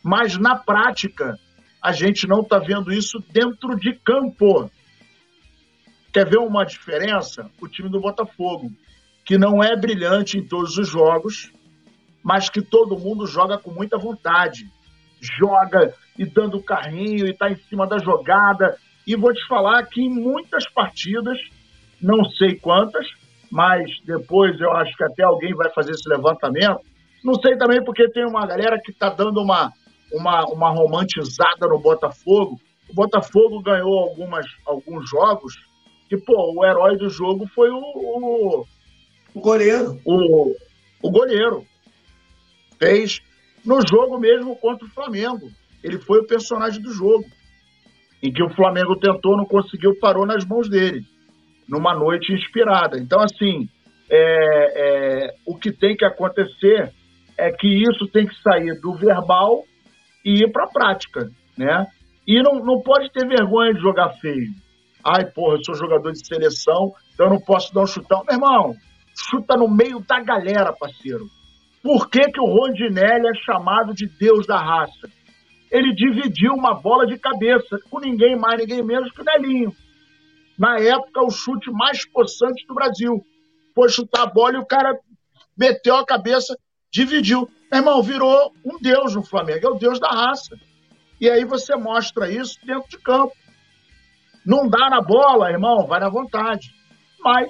[0.00, 1.36] Mas na prática,
[1.84, 4.70] a gente não está vendo isso dentro de campo.
[6.10, 7.50] Quer ver uma diferença?
[7.60, 8.72] O time do Botafogo,
[9.22, 11.52] que não é brilhante em todos os jogos,
[12.22, 14.66] mas que todo mundo joga com muita vontade.
[15.20, 18.78] Joga e dando carrinho e está em cima da jogada.
[19.06, 21.38] E vou te falar que em muitas partidas,
[22.00, 23.06] não sei quantas,
[23.50, 26.80] mas depois eu acho que até alguém vai fazer esse levantamento.
[27.22, 29.70] Não sei também porque tem uma galera que está dando uma
[30.12, 32.60] uma, uma romantizada no Botafogo.
[32.88, 35.54] O Botafogo ganhou algumas, alguns jogos
[36.08, 37.78] que, pô, o herói do jogo foi o.
[37.78, 38.66] O,
[39.34, 40.00] o goleiro.
[40.04, 40.54] O,
[41.02, 41.64] o goleiro.
[42.78, 43.20] Fez
[43.64, 45.50] no jogo mesmo contra o Flamengo.
[45.82, 47.24] Ele foi o personagem do jogo.
[48.22, 51.04] Em que o Flamengo tentou, não conseguiu, parou nas mãos dele.
[51.68, 52.98] Numa noite inspirada.
[52.98, 53.68] Então, assim,
[54.10, 56.92] é, é, o que tem que acontecer
[57.36, 59.64] é que isso tem que sair do verbal
[60.24, 61.86] e ir para a prática, né?
[62.26, 64.50] E não, não pode ter vergonha de jogar feio.
[65.04, 68.24] Ai, porra, eu sou jogador de seleção, então eu não posso dar um chutão.
[68.26, 68.74] Meu irmão,
[69.14, 71.26] chuta no meio da galera, parceiro.
[71.82, 75.10] Por que, que o Rondinelli é chamado de Deus da raça?
[75.70, 79.72] Ele dividiu uma bola de cabeça com ninguém mais, ninguém menos que o Nelinho.
[80.58, 83.22] Na época, o chute mais possante do Brasil.
[83.74, 84.98] Foi chutar a bola e o cara
[85.58, 86.56] meteu a cabeça,
[86.94, 87.50] dividiu.
[87.70, 90.56] Meu irmão, virou um deus no Flamengo, é o deus da raça.
[91.20, 93.34] E aí você mostra isso dentro de campo.
[94.46, 96.72] Não dá na bola, irmão, vai na vontade.
[97.18, 97.48] Mas,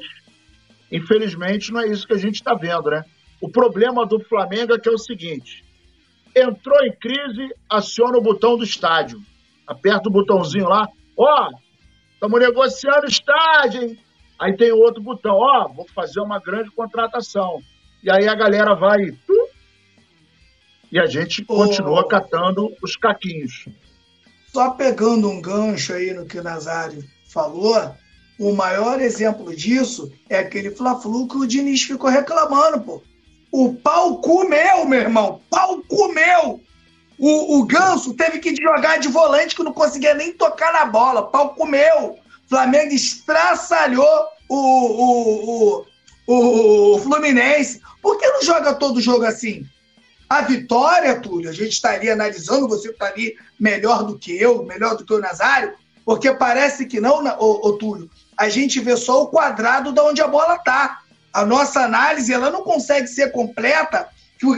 [0.91, 3.05] infelizmente, não é isso que a gente está vendo, né?
[3.39, 5.63] O problema do Flamengo é que é o seguinte:
[6.35, 9.21] entrou em crise, aciona o botão do estádio.
[9.67, 11.51] Aperta o botãozinho lá, ó,
[12.15, 13.99] estamos negociando estádio, hein?
[14.39, 17.63] Aí tem outro botão, ó, vou fazer uma grande contratação.
[18.05, 19.47] E aí a galera vai, tum,
[20.93, 23.65] e a gente continua catando os caquinhos.
[24.53, 27.95] Só pegando um gancho aí no que o Nazário falou,
[28.39, 33.03] o maior exemplo disso é aquele Fla-Flu que o Diniz ficou reclamando, pô.
[33.51, 35.41] O pau comeu, meu irmão.
[35.49, 36.61] Pau comeu.
[37.19, 41.31] O, o Ganso teve que jogar de volante que não conseguia nem tocar na bola.
[41.31, 42.19] Pau comeu.
[42.49, 45.87] Flamengo estraçalhou o, o, o,
[46.27, 47.81] o Fluminense.
[48.01, 49.67] Por que não joga todo jogo assim?
[50.29, 55.05] A vitória, Túlio, a gente estaria analisando, você estaria melhor do que eu, melhor do
[55.05, 59.29] que o Nazário, porque parece que não, ô, ô Túlio, a gente vê só o
[59.29, 61.01] quadrado de onde a bola está.
[61.33, 64.09] A nossa análise ela não consegue ser completa,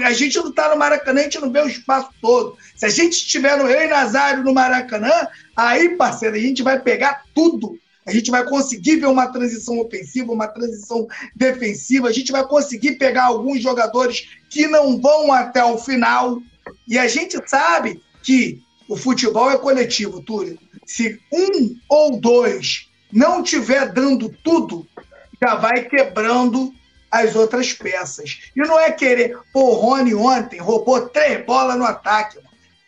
[0.04, 2.56] a gente não está no Maracanã, a gente não vê o espaço todo.
[2.74, 5.12] Se a gente estiver no Eu e Nazário no Maracanã,
[5.54, 7.78] aí, parceiro, a gente vai pegar tudo.
[8.06, 12.92] A gente vai conseguir ver uma transição ofensiva, uma transição defensiva, a gente vai conseguir
[12.92, 16.40] pegar alguns jogadores que não vão até o final.
[16.86, 20.56] E a gente sabe que o futebol é coletivo, Túlio.
[20.86, 24.86] Se um ou dois não tiver dando tudo,
[25.42, 26.72] já vai quebrando
[27.10, 28.38] as outras peças.
[28.54, 29.38] E não é querer.
[29.52, 32.38] Pô, o Rony ontem roubou três bolas no ataque.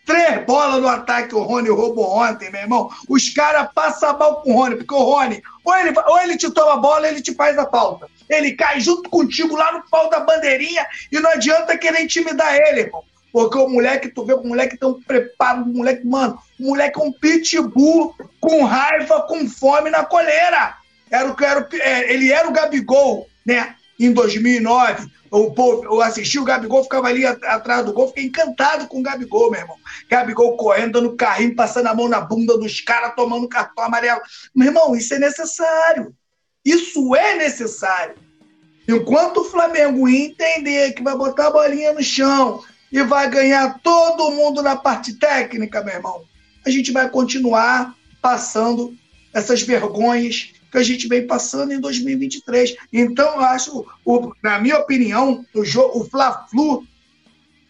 [0.09, 2.91] Três bolas no ataque o Rony roubou ontem, meu irmão.
[3.07, 6.51] Os caras passam mal com o Rony, porque o Rony, ou ele, ou ele te
[6.51, 8.09] toma a bola, ou ele te faz a falta.
[8.27, 12.81] Ele cai junto contigo lá no pau da bandeirinha e não adianta querer intimidar ele,
[12.81, 13.05] irmão.
[13.31, 17.03] Porque o moleque, tu vê o moleque tão preparado, o moleque, mano, o moleque é
[17.05, 20.75] um pitbull com raiva, com fome na coleira.
[21.11, 23.75] Era o, era, é, ele era o Gabigol, né?
[23.99, 28.87] Em 2009 o povo, eu assisti o Gabigol, ficava ali atrás do gol, fiquei encantado
[28.87, 29.77] com o Gabigol, meu irmão.
[30.09, 34.21] Gabigol correndo, dando carrinho, passando a mão na bunda dos caras, tomando cartão amarelo.
[34.55, 36.15] Meu irmão, isso é necessário.
[36.65, 38.15] Isso é necessário.
[38.89, 44.31] Enquanto o Flamengo entender que vai botar a bolinha no chão e vai ganhar todo
[44.31, 46.25] mundo na parte técnica, meu irmão,
[46.65, 48.95] a gente vai continuar passando
[49.35, 52.77] essas vergonhas que a gente vem passando em 2023.
[52.93, 56.85] Então, acho, o, na minha opinião, o, o Fla-Flu,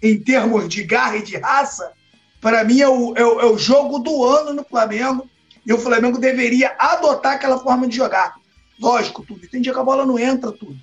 [0.02, 1.92] em termos de garra e de raça,
[2.40, 5.28] para mim é o, é, o, é o jogo do ano no Flamengo.
[5.66, 8.36] E o Flamengo deveria adotar aquela forma de jogar.
[8.80, 9.46] Lógico, tudo.
[9.48, 10.78] Tem dia que a bola não entra, tudo.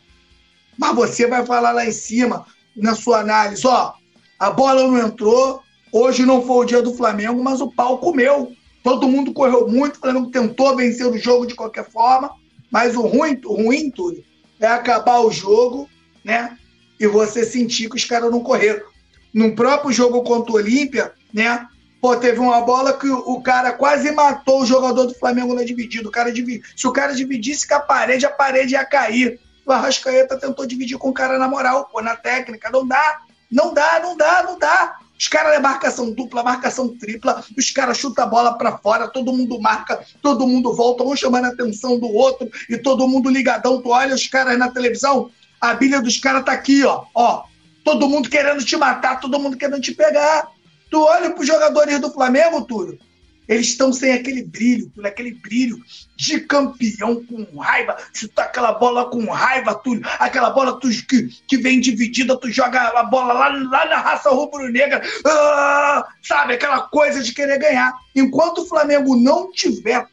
[0.78, 3.94] Mas você vai falar lá em cima, na sua análise, ó,
[4.38, 8.54] a bola não entrou, hoje não foi o dia do Flamengo, mas o pau comeu.
[8.86, 12.30] Todo mundo correu muito, o Flamengo tentou vencer o jogo de qualquer forma,
[12.70, 14.24] mas o ruim, o ruim tudo
[14.60, 15.90] é acabar o jogo,
[16.24, 16.56] né?
[17.00, 18.86] E você sentir que os caras não correram.
[19.34, 21.66] No próprio jogo contra o Olímpia, né?
[22.00, 26.08] Pô, teve uma bola que o cara quase matou o jogador do Flamengo na dividida.
[26.08, 26.62] O cara divid...
[26.78, 29.40] Se o cara dividisse com a parede, a parede ia cair.
[29.66, 32.70] O Arrascaeta tentou dividir com o cara na moral, pô, na técnica.
[32.70, 33.22] Não dá,
[33.52, 35.00] não dá, não dá, não dá.
[35.18, 39.32] Os caras é marcação dupla, marcação tripla, os caras chutam a bola para fora, todo
[39.32, 43.82] mundo marca, todo mundo volta, um chamando a atenção do outro e todo mundo ligadão.
[43.82, 47.44] Tu olha os caras na televisão, a bilha dos caras tá aqui, ó, ó.
[47.84, 50.50] Todo mundo querendo te matar, todo mundo querendo te pegar.
[50.90, 53.00] Tu olha pros jogadores do Flamengo, Túlio.
[53.48, 55.78] Eles estão sem aquele brilho, aquele brilho
[56.16, 57.96] de campeão com raiva.
[58.14, 60.04] Chutar aquela bola com raiva, Túlio.
[60.20, 64.30] Aquela bola tu, que, que vem dividida, tu joga a bola lá, lá na raça
[64.30, 65.02] rubro-negra.
[65.26, 67.94] Ah, sabe, aquela coisa de querer ganhar.
[68.16, 70.08] Enquanto o Flamengo não tiver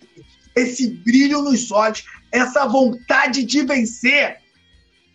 [0.54, 4.38] esse brilho nos olhos, essa vontade de vencer,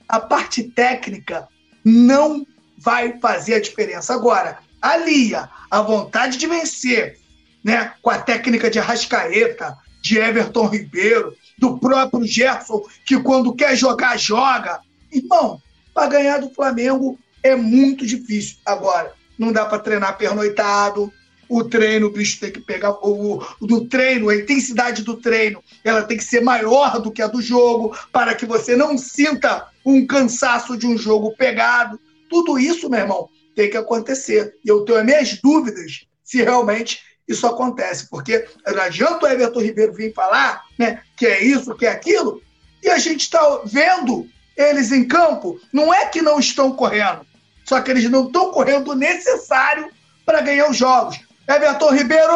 [0.08, 1.48] a parte técnica
[1.84, 2.46] não
[2.78, 4.14] vai fazer a diferença.
[4.14, 7.20] Agora, alia a vontade de vencer
[7.68, 13.76] né, com a técnica de Rascaeta, de Everton Ribeiro, do próprio Gerson, que quando quer
[13.76, 14.80] jogar, joga.
[15.12, 15.62] Irmão,
[15.94, 18.56] para ganhar do Flamengo é muito difícil.
[18.66, 21.12] Agora, não dá para treinar pernoitado.
[21.50, 22.92] O treino, o bicho tem que pegar.
[23.06, 27.28] O, do treino, a intensidade do treino, ela tem que ser maior do que a
[27.28, 32.00] do jogo, para que você não sinta um cansaço de um jogo pegado.
[32.30, 34.56] Tudo isso, meu irmão, tem que acontecer.
[34.64, 39.60] E eu tenho as minhas dúvidas se realmente isso acontece, porque não adianta o Everton
[39.62, 42.42] Ribeiro vir falar né, que é isso, que é aquilo,
[42.82, 47.22] e a gente está vendo eles em campo, não é que não estão correndo,
[47.66, 49.90] só que eles não estão correndo o necessário
[50.26, 51.20] para ganhar os jogos.
[51.48, 52.36] Everton Ribeiro,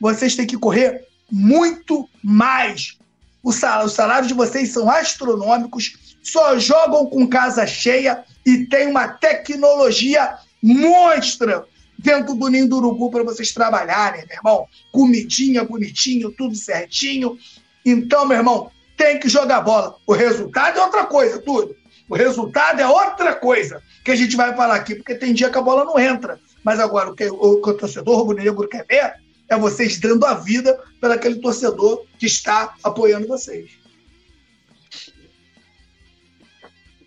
[0.00, 2.98] vocês têm que correr muito mais.
[3.42, 10.38] Os salários de vocês são astronômicos, só jogam com casa cheia e tem uma tecnologia
[10.62, 11.64] monstra
[11.98, 14.68] dentro do ninho do urubu para vocês trabalharem, meu irmão.
[14.92, 17.38] Comidinha, bonitinho, tudo certinho.
[17.84, 19.96] Então, meu irmão, tem que jogar bola.
[20.06, 21.76] O resultado é outra coisa, tudo.
[22.08, 25.58] O resultado é outra coisa que a gente vai falar aqui, porque tem dia que
[25.58, 26.38] a bola não entra.
[26.62, 29.14] Mas agora, o que o, que o torcedor rubro-negro quer ver
[29.48, 33.70] é vocês dando a vida pelo aquele torcedor que está apoiando vocês.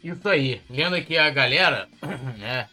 [0.04, 0.62] Isso aí.
[0.70, 1.90] Lendo aqui a galera,
[2.40, 2.68] né?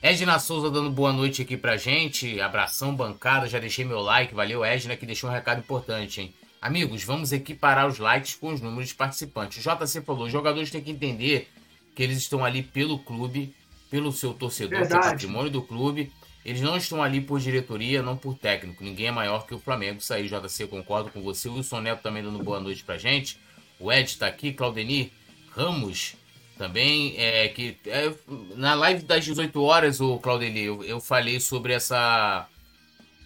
[0.00, 2.40] Edna Souza dando boa noite aqui pra gente.
[2.40, 3.48] Abração, bancada.
[3.48, 4.32] Já deixei meu like.
[4.32, 6.34] Valeu, Edna, que deixou um recado importante, hein?
[6.62, 9.58] Amigos, vamos equiparar os likes com os números de participantes.
[9.58, 11.50] O JC falou: os jogadores têm que entender
[11.96, 13.52] que eles estão ali pelo clube,
[13.90, 16.12] pelo seu torcedor, pelo patrimônio do clube.
[16.44, 18.84] Eles não estão ali por diretoria, não por técnico.
[18.84, 19.98] Ninguém é maior que o Flamengo.
[19.98, 21.48] Isso aí, JC, concordo com você.
[21.48, 23.36] O Wilson Neto também dando boa noite pra gente.
[23.80, 25.10] O Ed tá aqui, Claudenir
[25.50, 26.14] Ramos
[26.58, 27.14] também.
[27.16, 28.12] É, que, é,
[28.56, 32.46] na live das 18 horas, o Claudenir, eu, eu falei sobre essa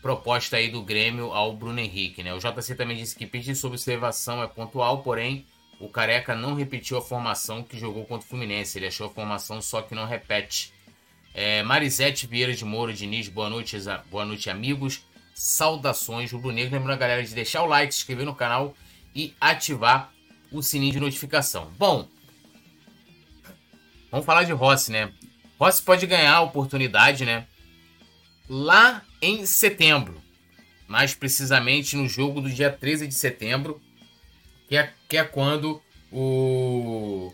[0.00, 2.34] proposta aí do Grêmio ao Bruno Henrique, né?
[2.34, 5.46] O JC também disse que pedir sobre observação é pontual, porém
[5.80, 8.78] o Careca não repetiu a formação que jogou contra o Fluminense.
[8.78, 10.72] Ele achou a formação só que não repete.
[11.34, 13.76] É, Marisete Vieira de Moura Diniz, boa noite,
[14.10, 15.02] boa noite, amigos.
[15.34, 16.72] Saudações, Rubro Negro.
[16.72, 18.76] Lembrando a galera de deixar o like, se inscrever no canal
[19.14, 20.12] e ativar
[20.52, 21.72] o sininho de notificação.
[21.78, 22.06] Bom,
[24.12, 25.11] vamos falar de Rossi, né?
[25.59, 27.46] Rossi pode ganhar a oportunidade, né?
[28.48, 30.22] Lá em setembro.
[30.87, 33.83] Mais precisamente no jogo do dia 13 de setembro,
[34.68, 37.33] que é, que é quando o,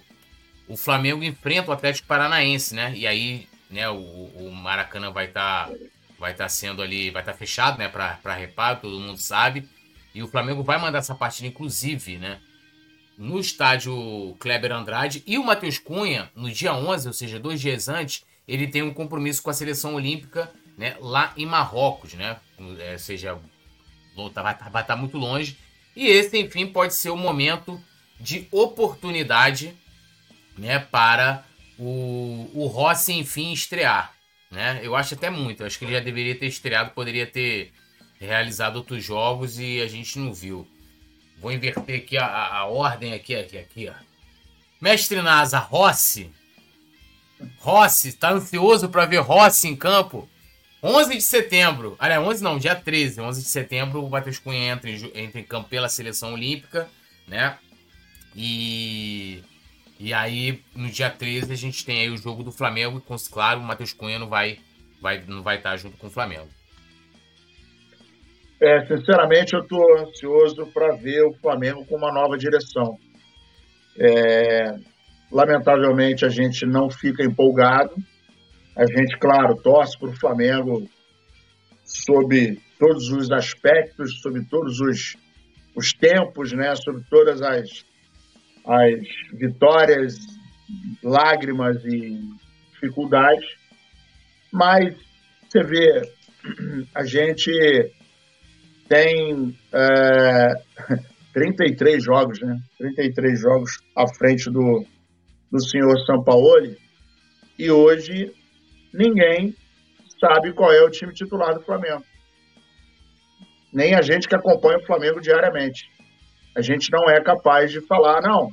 [0.66, 2.94] o Flamengo enfrenta o Atlético Paranaense, né?
[2.96, 3.88] E aí né?
[3.88, 5.74] O, o Maracanã vai estar tá,
[6.18, 7.88] vai tá sendo ali, vai estar tá fechado, né?
[7.88, 9.68] Para reparo, todo mundo sabe.
[10.14, 12.40] E o Flamengo vai mandar essa partida, inclusive, né?
[13.18, 15.22] No estádio Kleber Andrade.
[15.26, 18.94] E o Matheus Cunha, no dia 11, ou seja, dois dias antes, ele tem um
[18.94, 20.96] compromisso com a seleção olímpica, né?
[21.00, 22.36] Lá em Marrocos, né?
[22.78, 23.38] É, ou seja,
[24.14, 25.58] vai estar tá muito longe.
[25.96, 27.82] E esse, enfim, pode ser o momento
[28.20, 29.76] de oportunidade,
[30.56, 30.78] né?
[30.78, 31.44] Para
[31.76, 34.14] o, o Rossi, enfim, estrear.
[34.50, 34.80] Né?
[34.82, 35.62] Eu acho até muito.
[35.62, 37.72] Eu acho que ele já deveria ter estreado, poderia ter
[38.18, 40.66] realizado outros jogos e a gente não viu.
[41.40, 43.94] Vou inverter aqui a, a, a ordem aqui, aqui, aqui, ó.
[44.80, 46.30] Mestre Nasa, Rossi.
[47.58, 50.28] Rossi, tá ansioso para ver Rossi em campo?
[50.82, 54.88] 11 de setembro, aliás, 11 não, dia 13, 11 de setembro, o Matheus Cunha entra
[54.88, 56.88] em, entra em campo pela seleção olímpica,
[57.26, 57.58] né?
[58.36, 59.42] E
[59.98, 63.02] e aí, no dia 13, a gente tem aí o jogo do Flamengo.
[63.04, 64.60] E, claro, o Matheus Cunha não vai,
[65.00, 66.48] vai, não vai estar junto com o Flamengo.
[68.60, 72.98] É, sinceramente, eu estou ansioso para ver o Flamengo com uma nova direção.
[73.96, 74.74] É,
[75.30, 77.94] lamentavelmente, a gente não fica empolgado.
[78.76, 80.88] A gente, claro, torce para o Flamengo
[81.84, 85.16] sob todos os aspectos, sobre todos os,
[85.76, 86.74] os tempos, né?
[86.76, 87.84] sobre todas as,
[88.66, 89.00] as
[89.34, 90.16] vitórias,
[91.02, 92.20] lágrimas e
[92.72, 93.56] dificuldades,
[94.52, 94.94] mas
[95.48, 96.12] você vê,
[96.94, 97.50] a gente
[98.88, 100.54] tem é,
[101.32, 102.58] 33 jogos, né?
[102.78, 104.84] 33 jogos à frente do,
[105.50, 106.76] do senhor Sampaoli,
[107.58, 108.32] e hoje
[108.92, 109.54] ninguém
[110.20, 112.04] sabe qual é o time titular do Flamengo.
[113.72, 115.88] Nem a gente que acompanha o Flamengo diariamente
[116.58, 118.48] a gente não é capaz de falar, não,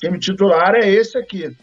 [0.00, 1.54] time titular é esse aqui.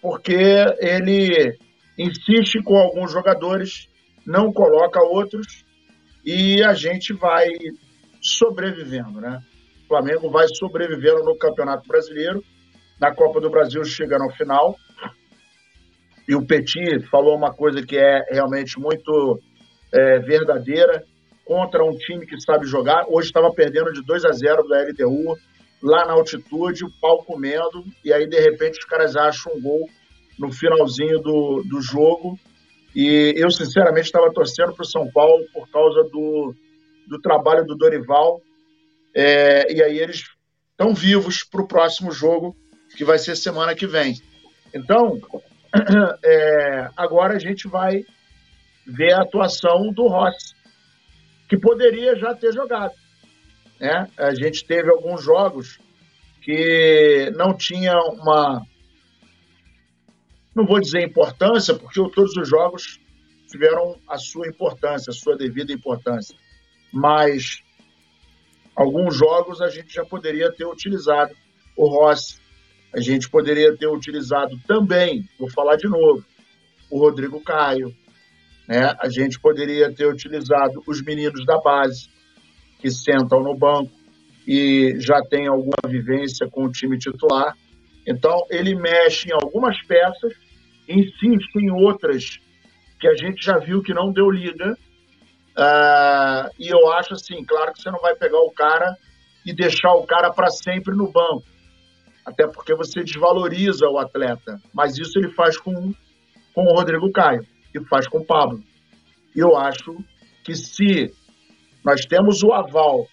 [0.00, 0.34] Porque
[0.78, 1.54] ele
[1.98, 3.88] insiste com alguns jogadores,
[4.26, 5.66] não coloca outros
[6.24, 7.48] e a gente vai
[8.20, 9.40] sobrevivendo, né?
[9.84, 12.42] O Flamengo vai sobrevivendo no Campeonato Brasileiro,
[13.00, 14.76] na Copa do Brasil chega no final.
[16.28, 19.40] E o Petit falou uma coisa que é realmente muito
[19.92, 21.02] é, verdadeira
[21.44, 23.06] contra um time que sabe jogar.
[23.08, 25.34] Hoje estava perdendo de 2 a 0 da LDU,
[25.82, 29.88] lá na altitude, o pau comendo, e aí de repente os caras acham um gol
[30.38, 32.38] no finalzinho do, do jogo.
[32.94, 36.54] E eu, sinceramente, estava torcendo para o São Paulo por causa do,
[37.06, 38.40] do trabalho do Dorival.
[39.14, 40.24] É, e aí eles
[40.70, 42.56] estão vivos para o próximo jogo,
[42.96, 44.20] que vai ser semana que vem.
[44.74, 45.20] Então,
[46.24, 48.04] é, agora a gente vai
[48.86, 50.56] ver a atuação do Rossi
[51.48, 52.94] que poderia já ter jogado.
[53.80, 54.08] Né?
[54.18, 55.78] A gente teve alguns jogos
[56.42, 58.62] que não tinha uma.
[60.54, 63.00] Não vou dizer importância, porque todos os jogos
[63.48, 66.36] tiveram a sua importância, a sua devida importância.
[66.92, 67.62] Mas
[68.74, 71.34] alguns jogos a gente já poderia ter utilizado
[71.76, 72.38] o Rossi,
[72.92, 76.24] a gente poderia ter utilizado também, vou falar de novo,
[76.90, 77.94] o Rodrigo Caio,
[78.66, 78.94] né?
[79.00, 82.10] A gente poderia ter utilizado os meninos da base,
[82.78, 83.90] que sentam no banco
[84.46, 87.56] e já têm alguma vivência com o time titular.
[88.08, 90.32] Então, ele mexe em algumas peças,
[90.88, 92.38] insiste em outras
[92.98, 94.72] que a gente já viu que não deu liga.
[95.56, 98.96] Uh, e eu acho assim, claro que você não vai pegar o cara
[99.44, 101.44] e deixar o cara para sempre no banco.
[102.24, 104.60] até porque você desvaloriza o atleta.
[104.72, 105.92] Mas isso ele faz com,
[106.54, 108.62] com o Rodrigo Caio e faz com o Pablo.
[109.34, 109.96] E eu acho
[110.44, 111.12] que se
[111.84, 113.06] nós temos o aval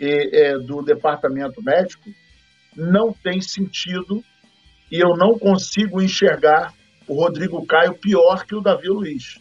[0.00, 2.10] é, do departamento médico,
[2.76, 4.22] não tem sentido
[4.90, 6.72] e eu não consigo enxergar
[7.08, 9.40] o Rodrigo Caio pior que o Davi Luiz.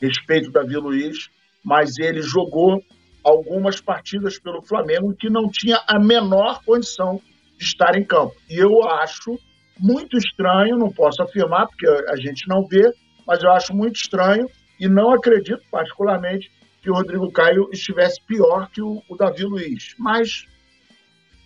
[0.00, 1.28] Respeito o Davi Luiz,
[1.64, 2.82] mas ele jogou
[3.22, 7.20] algumas partidas pelo Flamengo que não tinha a menor condição
[7.56, 8.34] de estar em campo.
[8.48, 9.38] E eu acho
[9.78, 12.92] muito estranho, não posso afirmar porque a gente não vê,
[13.26, 14.46] mas eu acho muito estranho
[14.78, 16.50] e não acredito particularmente
[16.82, 19.94] que o Rodrigo Caio estivesse pior que o, o Davi Luiz.
[19.98, 20.46] Mas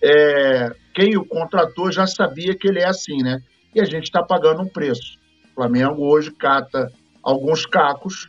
[0.02, 3.42] é, quem o contratou já sabia que ele é assim, né?
[3.74, 5.18] E a gente está pagando um preço.
[5.50, 6.90] O Flamengo hoje cata
[7.22, 8.28] alguns cacos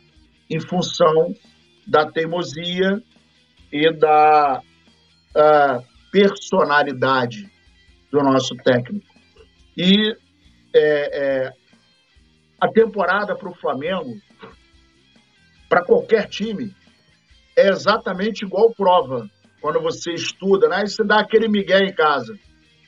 [0.50, 1.34] em função
[1.86, 3.02] da teimosia
[3.72, 7.50] e da uh, personalidade
[8.10, 9.06] do nosso técnico.
[9.76, 10.14] E
[10.74, 11.52] é, é,
[12.60, 14.14] a temporada para o Flamengo,
[15.68, 16.74] para qualquer time,
[17.56, 19.28] é exatamente igual prova.
[19.62, 20.82] Quando você estuda, né?
[20.84, 22.36] E você dá aquele migué em casa.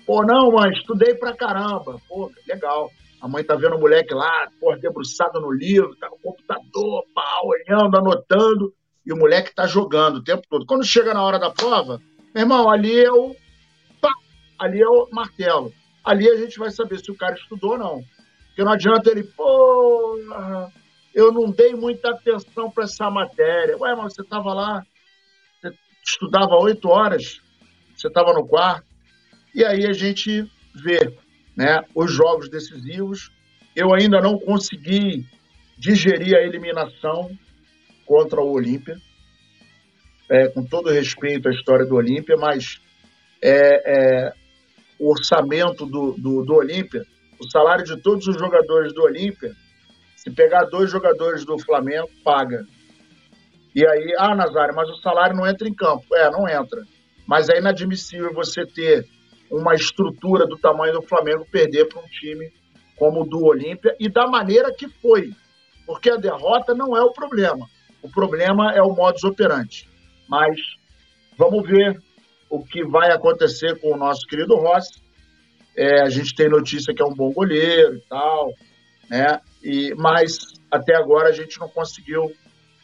[0.04, 1.98] Pô, não, mãe, estudei pra caramba.
[2.06, 2.90] Pô, legal.
[3.24, 7.40] A mãe tá vendo o moleque lá, pô, debruçado no livro, tá no computador, pá,
[7.42, 8.70] olhando, anotando,
[9.06, 10.66] e o moleque tá jogando o tempo todo.
[10.66, 11.98] Quando chega na hora da prova,
[12.34, 13.34] meu irmão, ali é o
[13.98, 14.10] pá,
[14.58, 15.72] ali é o martelo.
[16.04, 18.04] Ali a gente vai saber se o cara estudou ou não.
[18.48, 20.18] Porque não adianta ele, pô,
[21.14, 23.78] eu não dei muita atenção para essa matéria.
[23.78, 24.82] Ué, mas você estava lá,
[26.04, 27.40] estudava oito horas,
[27.96, 28.86] você estava no quarto.
[29.54, 31.16] E aí a gente vê
[31.56, 33.30] né, os jogos decisivos.
[33.74, 35.26] Eu ainda não consegui
[35.78, 37.30] digerir a eliminação
[38.06, 38.96] contra o Olímpia,
[40.30, 42.80] é, com todo respeito à história do Olímpia, mas
[43.42, 44.32] é, é,
[44.98, 47.04] o orçamento do, do, do Olímpia,
[47.38, 49.54] o salário de todos os jogadores do Olímpia
[50.24, 52.66] se pegar dois jogadores do Flamengo, paga.
[53.74, 56.04] E aí, ah, Nazário, mas o salário não entra em campo.
[56.14, 56.82] É, não entra.
[57.26, 59.06] Mas é inadmissível você ter
[59.50, 62.52] uma estrutura do tamanho do Flamengo perder para um time
[62.96, 65.32] como o do Olímpia e da maneira que foi.
[65.86, 67.66] Porque a derrota não é o problema.
[68.02, 69.88] O problema é o modus operandi.
[70.28, 70.56] Mas
[71.36, 72.00] vamos ver
[72.48, 75.02] o que vai acontecer com o nosso querido Rossi.
[75.76, 78.52] É, a gente tem notícia que é um bom goleiro e tal,
[79.10, 79.40] né?
[79.62, 80.38] E, mas
[80.70, 82.32] até agora a gente não conseguiu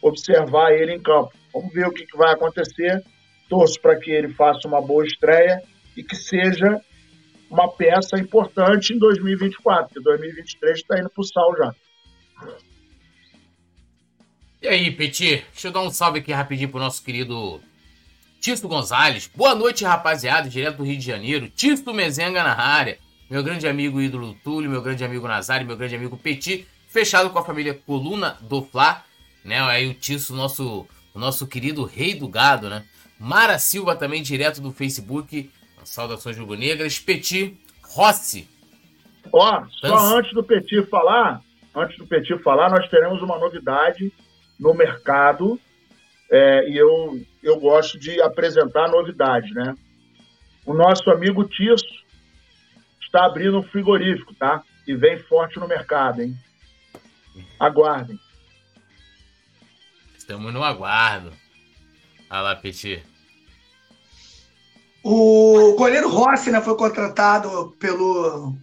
[0.01, 1.31] observar ele em campo.
[1.53, 3.03] Vamos ver o que, que vai acontecer.
[3.49, 5.61] Torço para que ele faça uma boa estreia
[5.95, 6.81] e que seja
[7.49, 11.75] uma peça importante em 2024, porque 2023 está indo para o sal já.
[14.61, 15.45] E aí, Petit?
[15.51, 17.59] Deixa eu dar um salve aqui rapidinho pro nosso querido
[18.39, 19.27] Tisto Gonzalez.
[19.35, 21.49] Boa noite, rapaziada, direto do Rio de Janeiro.
[21.49, 22.97] Tisto Mezenga na área
[23.31, 27.39] meu grande amigo ídolo Túlio, meu grande amigo Nazário, meu grande amigo Petit, fechado com
[27.39, 29.05] a família Coluna do Fla,
[29.43, 29.59] né?
[29.61, 32.83] Aí o Tisso, nosso, o nosso querido rei do gado, né?
[33.19, 35.49] Mara Silva também, direto do Facebook.
[35.83, 36.99] Saudações rubro-negras.
[36.99, 38.47] Petit Rossi.
[39.31, 41.41] Ó, só antes do Petit falar,
[41.75, 44.11] antes do Petit falar, nós teremos uma novidade
[44.59, 45.59] no mercado
[46.31, 49.75] é, e eu, eu gosto de apresentar novidades, né?
[50.65, 52.05] O nosso amigo Tisso
[53.01, 54.63] está abrindo um frigorífico, tá?
[54.87, 56.35] E vem forte no mercado, hein?
[57.59, 58.17] Aguardem.
[60.21, 61.33] Estamos no aguardo.
[62.29, 63.03] Olha lá, Petit.
[65.03, 68.55] O goleiro Rossi né, foi contratado pelo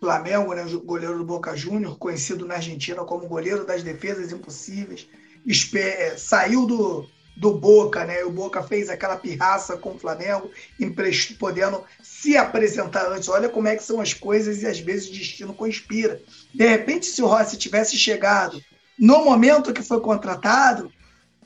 [0.00, 5.06] Flamengo, né, goleiro do Boca Júnior, conhecido na Argentina como goleiro das defesas impossíveis.
[5.44, 8.24] Espe saiu do, do Boca, né?
[8.24, 10.50] O Boca fez aquela pirraça com o Flamengo,
[11.38, 13.28] podendo se apresentar antes.
[13.28, 16.22] Olha como é que são as coisas e às vezes o destino conspira.
[16.54, 18.62] De repente, se o Rossi tivesse chegado
[18.98, 20.90] no momento que foi contratado,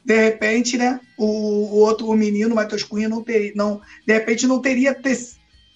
[0.04, 4.12] de repente, né, o, o outro o menino, o Matheus Cunha, não teria, não, de
[4.12, 5.18] repente não teria ter,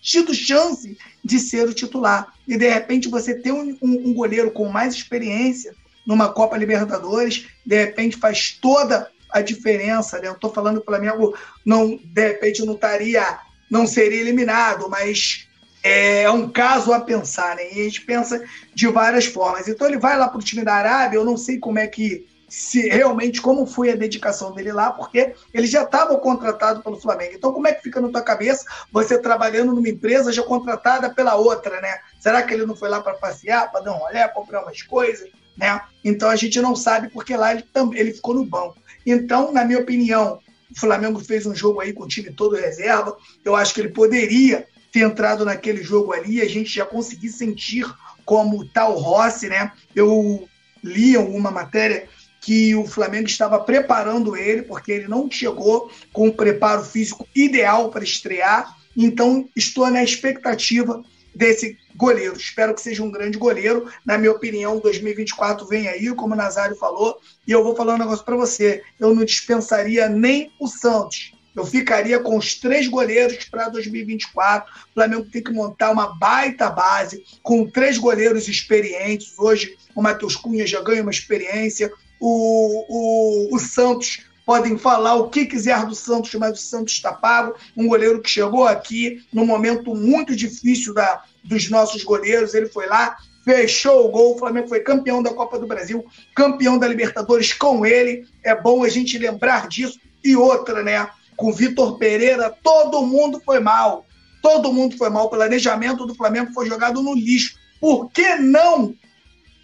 [0.00, 2.32] tido chance de ser o titular.
[2.46, 5.74] E de repente você ter um, um, um goleiro com mais experiência
[6.06, 10.28] numa Copa Libertadores, de repente faz toda a diferença, né?
[10.28, 13.38] Eu estou falando que o Flamengo não, de repente não estaria,
[13.70, 15.48] não seria eliminado, mas
[15.86, 17.70] é um caso a pensar, né?
[17.70, 18.42] E a gente pensa
[18.74, 19.68] de várias formas.
[19.68, 22.26] Então ele vai lá para o time da Arábia, eu não sei como é que
[22.48, 27.32] se realmente como foi a dedicação dele lá, porque ele já estava contratado pelo Flamengo.
[27.34, 31.34] Então, como é que fica na tua cabeça você trabalhando numa empresa já contratada pela
[31.34, 31.98] outra, né?
[32.18, 35.28] Será que ele não foi lá para passear, para dar um olhar, comprar umas coisas,
[35.56, 35.80] né?
[36.02, 38.76] Então a gente não sabe porque lá ele também ele ficou no banco.
[39.04, 40.38] Então, na minha opinião,
[40.70, 43.16] o Flamengo fez um jogo aí com o time todo reserva.
[43.44, 47.84] Eu acho que ele poderia ter entrado naquele jogo ali, a gente já conseguir sentir
[48.24, 49.72] como tal Rossi, né?
[49.92, 50.48] Eu
[50.84, 52.08] li alguma matéria
[52.40, 57.90] que o Flamengo estava preparando ele, porque ele não chegou com o preparo físico ideal
[57.90, 58.76] para estrear.
[58.96, 61.02] Então, estou na expectativa
[61.34, 62.36] desse goleiro.
[62.36, 63.90] Espero que seja um grande goleiro.
[64.06, 67.18] Na minha opinião, 2024 vem aí, como o Nazário falou.
[67.48, 68.84] E eu vou falar um negócio para você.
[69.00, 71.33] Eu não dispensaria nem o Santos.
[71.54, 74.72] Eu ficaria com os três goleiros para 2024.
[74.72, 79.38] O Flamengo tem que montar uma baita base com três goleiros experientes.
[79.38, 81.92] Hoje o Matheus Cunha já ganha uma experiência.
[82.18, 87.12] O, o, o Santos podem falar o que quiser do Santos, mas o Santos está
[87.12, 87.54] pago.
[87.76, 92.52] Um goleiro que chegou aqui num momento muito difícil da, dos nossos goleiros.
[92.54, 94.34] Ele foi lá, fechou o gol.
[94.34, 98.26] O Flamengo foi campeão da Copa do Brasil, campeão da Libertadores com ele.
[98.42, 100.00] É bom a gente lembrar disso.
[100.22, 101.06] E outra, né?
[101.36, 104.06] Com Vitor Pereira, todo mundo foi mal.
[104.42, 105.26] Todo mundo foi mal.
[105.26, 107.56] O planejamento do Flamengo foi jogado no lixo.
[107.80, 108.94] Por que não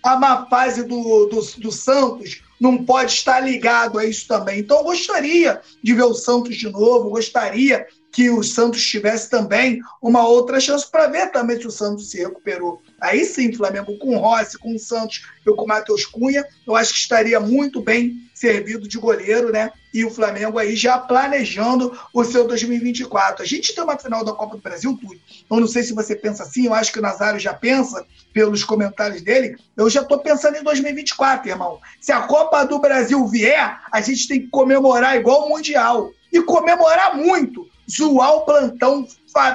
[0.03, 4.61] a má fase do, do, do Santos não pode estar ligado a isso também.
[4.61, 9.81] Então, eu gostaria de ver o Santos de novo, gostaria que o Santos tivesse também
[10.03, 12.83] uma outra chance para ver também se o Santos se recuperou.
[13.01, 17.41] Aí sim, Flamengo com Rossi, com Santos e com Matheus Cunha, eu acho que estaria
[17.41, 19.71] muito bem servido de goleiro, né?
[19.93, 23.43] E o Flamengo aí já planejando o seu 2024.
[23.43, 25.19] A gente tem uma final da Copa do Brasil, tudo.
[25.51, 28.65] Eu não sei se você pensa assim, eu acho que o Nazário já pensa, pelos
[28.65, 29.57] comentários dele.
[29.77, 31.81] Eu já estou pensando em 2024, irmão.
[32.01, 36.11] Se a Copa do Brasil vier, a gente tem que comemorar igual o Mundial.
[36.33, 37.69] E comemorar muito.
[37.91, 39.07] Zoar o plantão,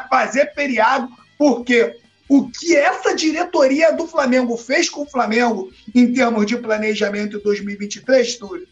[0.09, 1.95] fazer feriado, porque
[2.27, 7.41] o que essa diretoria do Flamengo fez com o Flamengo em termos de planejamento em
[7.41, 8.67] 2023, Túlio,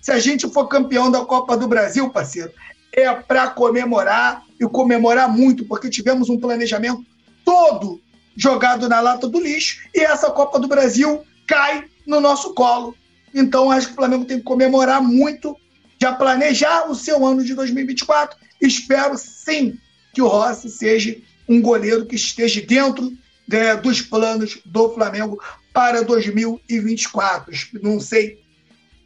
[0.00, 2.52] se a gente for campeão da Copa do Brasil, parceiro,
[2.92, 7.04] é para comemorar e comemorar muito, porque tivemos um planejamento
[7.44, 8.00] todo
[8.36, 12.94] jogado na lata do lixo e essa Copa do Brasil cai no nosso colo.
[13.34, 15.56] Então, acho que o Flamengo tem que comemorar muito,
[16.00, 18.36] já planejar o seu ano de 2024.
[18.60, 19.78] Espero sim
[20.12, 21.16] que o Rossi seja
[21.48, 23.12] um goleiro que esteja dentro
[23.48, 25.40] né, dos planos do Flamengo
[25.72, 27.52] para 2024.
[27.82, 28.42] Não sei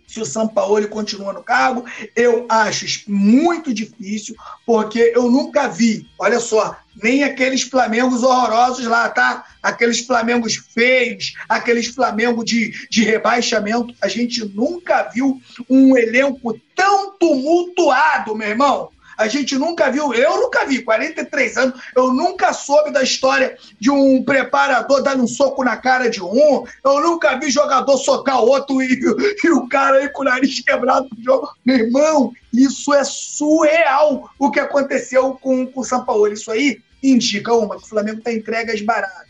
[0.06, 1.84] se o Sampaoli continua no cargo.
[2.14, 4.34] Eu acho muito difícil,
[4.64, 9.44] porque eu nunca vi, olha só, nem aqueles Flamengos horrorosos lá, tá?
[9.62, 13.94] Aqueles Flamengos feios, aqueles Flamengo de, de rebaixamento.
[14.00, 18.90] A gente nunca viu um elenco tão tumultuado, meu irmão.
[19.16, 23.90] A gente nunca viu, eu nunca vi, 43 anos, eu nunca soube da história de
[23.90, 28.48] um preparador dando um soco na cara de um, eu nunca vi jogador socar o
[28.48, 29.00] outro e,
[29.44, 31.48] e o cara aí com o nariz quebrado no jogo.
[31.64, 36.28] Meu irmão, isso é surreal o que aconteceu com, com o São Paulo.
[36.28, 39.26] Isso aí indica, uma, que o Flamengo está entregue às baratas.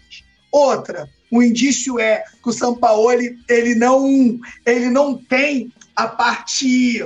[0.50, 7.04] Outra, o indício é que o São Paulo ele não, ele não tem a parte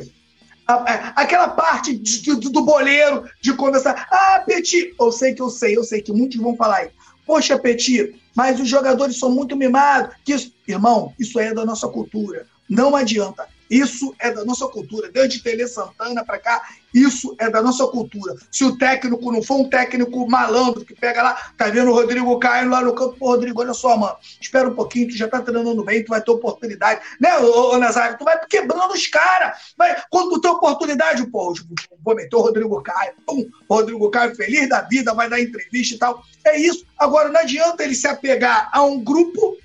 [0.74, 4.06] aquela parte de, de, do boleiro de conversar.
[4.10, 6.90] Ah, Petit, eu sei que eu sei, eu sei que muitos vão falar aí.
[7.26, 10.14] Poxa, Petit, mas os jogadores são muito mimados.
[10.24, 10.52] Que isso...
[10.66, 12.46] Irmão, isso é da nossa cultura.
[12.68, 13.48] Não adianta.
[13.68, 15.10] Isso é da nossa cultura.
[15.10, 16.62] Desde Tele Santana para cá,
[16.92, 18.34] isso é da nossa cultura.
[18.50, 22.38] Se o técnico não for um técnico malandro que pega lá, tá vendo o Rodrigo
[22.38, 25.40] caindo lá no campo, pô, Rodrigo, olha só, mano, espera um pouquinho, tu já tá
[25.40, 27.00] treinando bem, tu vai ter oportunidade.
[27.20, 28.18] Né, ô, ô Nazário?
[28.18, 29.74] Tu vai quebrando os caras.
[30.10, 31.54] Quando tu tem oportunidade, pô,
[32.02, 35.94] vou meter o Rodrigo Caio, pum, o Rodrigo Caio feliz da vida, vai dar entrevista
[35.94, 36.22] e tal.
[36.44, 36.84] É isso.
[36.98, 39.56] Agora, não adianta ele se apegar a um grupo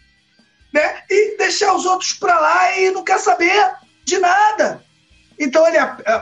[0.73, 3.73] né, e deixar os outros para lá e não quer saber
[4.03, 4.84] de nada.
[5.39, 5.77] Então, ele,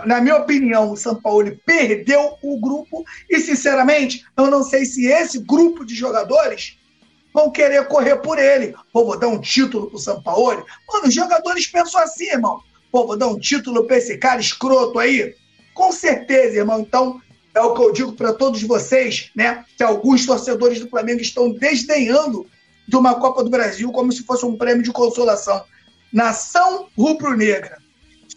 [0.05, 5.05] na minha opinião, o São Paulo perdeu o grupo e, sinceramente, eu não sei se
[5.05, 6.77] esse grupo de jogadores
[7.33, 8.75] vão querer correr por ele.
[8.91, 10.65] Pô, vou dar um título pro São Paulo.
[10.87, 12.59] Mano, os jogadores pensam assim, irmão.
[12.91, 15.35] Pô, vou dar um título pra esse cara escroto aí.
[15.73, 16.79] Com certeza, irmão.
[16.79, 17.21] Então,
[17.55, 19.63] é o que eu digo para todos vocês, né?
[19.77, 22.47] Que alguns torcedores do Flamengo estão desdenhando
[22.87, 25.63] de uma Copa do Brasil como se fosse um prêmio de consolação
[26.11, 27.82] nação rubro-negra.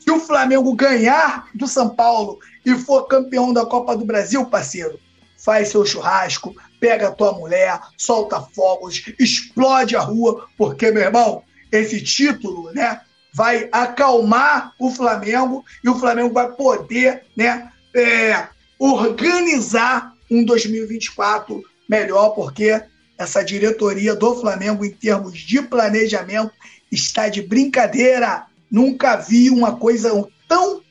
[0.06, 5.00] Se o Flamengo ganhar do São Paulo e for campeão da Copa do Brasil, parceiro,
[5.36, 11.42] faz seu churrasco, pega a tua mulher, solta fogos, explode a rua, porque, meu irmão,
[11.72, 13.00] esse título, né,
[13.34, 18.46] vai acalmar o Flamengo e o Flamengo vai poder, né, é,
[18.78, 22.80] organizar um 2024 melhor, porque
[23.18, 26.52] essa diretoria do Flamengo, em termos de planejamento,
[26.92, 28.46] está de brincadeira.
[28.70, 30.10] Nunca vi uma coisa
[30.48, 30.82] tão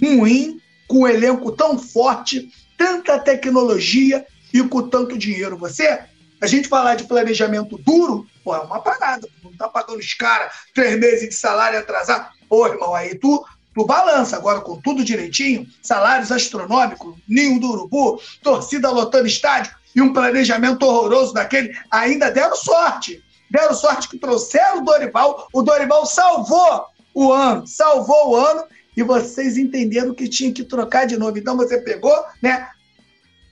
[0.00, 5.56] ruim, com um elenco tão forte, tanta tecnologia e com tanto dinheiro.
[5.58, 6.00] Você,
[6.40, 9.28] a gente falar de planejamento duro, pô, é uma parada.
[9.44, 12.28] Não tá pagando os caras três meses de salário atrasado.
[12.48, 18.20] Pô, irmão, aí tu, tu balança agora com tudo direitinho, salários astronômicos, ninho do urubu,
[18.42, 23.22] torcida lotando estádio e um planejamento horroroso daquele, ainda deram sorte.
[23.50, 28.64] Deram sorte que trouxeram o Dorival, o Dorival salvou o ano, salvou o ano
[28.96, 31.38] e vocês entenderam que tinha que trocar de novo.
[31.38, 32.68] Então você pegou, né?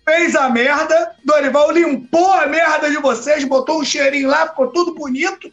[0.04, 4.94] Fez a merda, Dorival limpou a merda de vocês, botou um cheirinho lá, ficou tudo
[4.94, 5.52] bonito.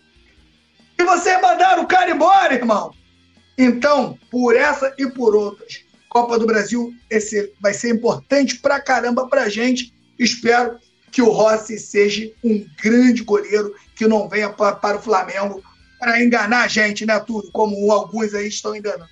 [0.98, 2.94] E vocês mandaram o cara embora, irmão.
[3.58, 9.28] Então, por essa e por outras, Copa do Brasil esse vai ser importante pra caramba
[9.28, 9.94] pra gente.
[10.18, 10.80] Espero
[11.12, 15.62] que o Rossi seja um grande goleiro que não venha para, para o Flamengo
[16.06, 19.10] para enganar a gente, né, tudo, como alguns aí estão enganando.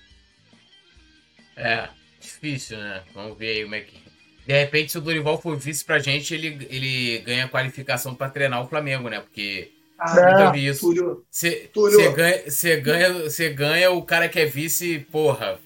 [1.57, 1.89] É,
[2.19, 3.01] difícil, né?
[3.15, 4.03] Vamos ver aí como é que.
[4.45, 8.61] De repente, se o Dorival for vice pra gente, ele, ele ganha qualificação para treinar
[8.61, 9.19] o Flamengo, né?
[9.21, 9.71] Porque.
[9.97, 11.23] Ah, vi isso.
[11.31, 11.71] Você
[12.15, 12.43] ganha,
[12.81, 15.59] ganha, ganha o cara que é vice, porra,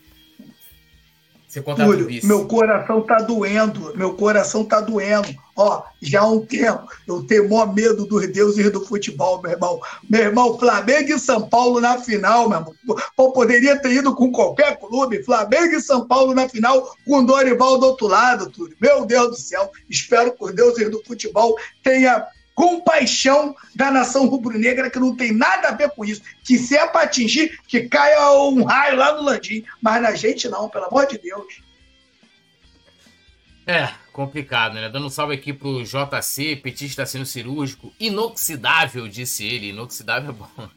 [1.61, 5.27] você Túlio, meu coração tá doendo, meu coração tá doendo.
[5.55, 9.79] Ó, já há um tempo eu tenho maior medo dos deuses do futebol, meu irmão.
[10.07, 12.75] Meu irmão, Flamengo e São Paulo na final, meu irmão.
[13.15, 15.23] Pô, poderia ter ido com qualquer clube.
[15.23, 18.77] Flamengo e São Paulo na final, com Dorival do outro lado, Túlio.
[18.79, 19.71] Meu Deus do céu.
[19.89, 22.23] Espero que os deuses do futebol tenham
[22.57, 26.23] compaixão da nação rubro-negra, que não tem nada a ver com isso.
[26.43, 29.63] Que se é para atingir, que caia um raio lá no Landim.
[29.79, 31.61] Mas na gente não, pelo amor de Deus.
[33.67, 34.89] É, complicado, né?
[34.89, 37.93] Dando um salve aqui pro JC, petista sendo cirúrgico.
[37.99, 39.69] Inoxidável, disse ele.
[39.69, 40.69] Inoxidável é bom.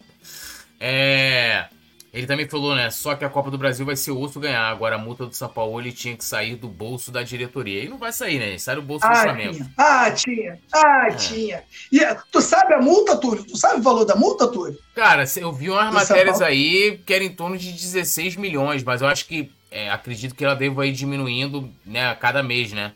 [0.79, 1.67] É.
[2.13, 2.91] Ele também falou, né?
[2.91, 4.69] Só que a Copa do Brasil vai ser o osso ganhar.
[4.69, 7.85] Agora a multa do São Paulo ele tinha que sair do bolso da diretoria.
[7.85, 8.59] E não vai sair, né?
[8.59, 9.55] Sai do bolso ah, do Flamengo.
[9.55, 9.73] Tinha.
[9.79, 10.59] Ah, tinha.
[10.73, 11.15] Ah, é.
[11.15, 11.63] tinha.
[11.93, 12.01] E
[12.33, 13.45] tu sabe a multa, Túlio?
[13.45, 14.77] Tu sabe o valor da multa, Túlio?
[14.95, 19.01] Cara, eu vi umas do matérias aí que era em torno de 16 milhões, mas
[19.03, 19.51] eu acho que.
[19.73, 22.91] É, acredito que ela deva ir diminuindo né, a cada mês, né?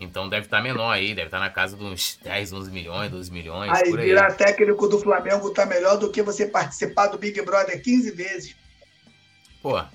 [0.00, 3.30] Então deve estar menor aí, deve estar na casa de uns 10, 11 milhões, 12
[3.30, 3.70] milhões.
[3.72, 3.96] Aí, aí.
[3.96, 8.56] virar técnico do Flamengo tá melhor do que você participar do Big Brother 15 vezes.
[9.62, 9.86] Pô, é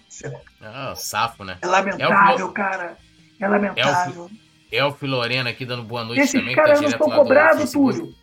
[0.92, 1.58] oh, safo, né?
[1.62, 2.98] É lamentável, cara.
[3.40, 4.30] É lamentável.
[4.72, 6.54] Elfio Lorena aqui dando boa noite esses também.
[6.54, 8.16] Esses caras tá não são cobrados, Túlio.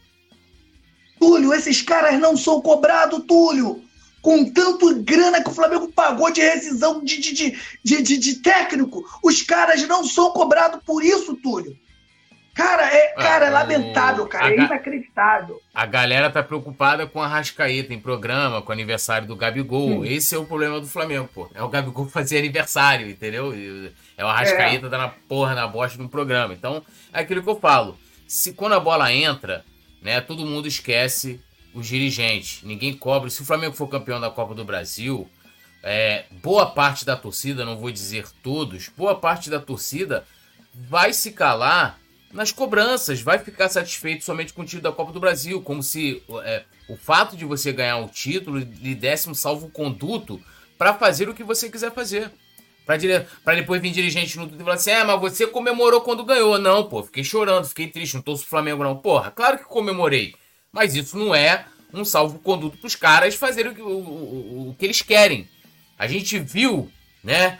[1.19, 3.82] Túlio, esses caras não são cobrados, Túlio.
[4.23, 7.33] Com tanto grana que o Flamengo pagou de rescisão de, de,
[7.85, 11.77] de, de, de técnico, os caras não são cobrados por isso, Túlio.
[12.55, 14.53] Cara, é, ah, cara, é lamentável, cara.
[14.53, 15.61] É inacreditável.
[15.73, 20.01] A galera tá preocupada com a Rascaeta em programa, com o aniversário do Gabigol.
[20.01, 20.05] Hum.
[20.05, 21.51] Esse é o problema do Flamengo, pô.
[21.55, 23.55] É o Gabigol fazer aniversário, entendeu?
[24.17, 24.91] É o Arrascaeta é.
[24.91, 26.53] tá na porra, na bosta do programa.
[26.53, 27.97] Então, é aquilo que eu falo.
[28.29, 29.65] Se quando a bola entra,
[30.03, 31.41] né, todo mundo esquece
[31.75, 32.63] os dirigentes.
[32.63, 33.31] Ninguém cobra.
[33.31, 35.29] Se o Flamengo for campeão da Copa do Brasil,
[35.83, 40.25] é, boa parte da torcida, não vou dizer todos, boa parte da torcida
[40.75, 41.99] vai se calar
[42.33, 46.23] nas cobranças, vai ficar satisfeito somente com o título da Copa do Brasil, como se
[46.45, 50.41] é, o fato de você ganhar o título lhe desse um salvo-conduto
[50.79, 52.31] para fazer o que você quiser fazer.
[52.87, 53.27] Pra, dire...
[53.55, 56.59] depois vir dirigente no e falar assim: é, mas você comemorou quando ganhou.
[56.59, 58.97] Não, pô, fiquei chorando, fiquei triste, não torço o Flamengo, não.
[58.97, 60.35] Porra, claro que comemorei.
[60.73, 65.47] Mas isso não é um salvo-conduto pros caras fazerem o, o, o, que eles querem.
[65.99, 66.91] A gente viu,
[67.23, 67.59] né,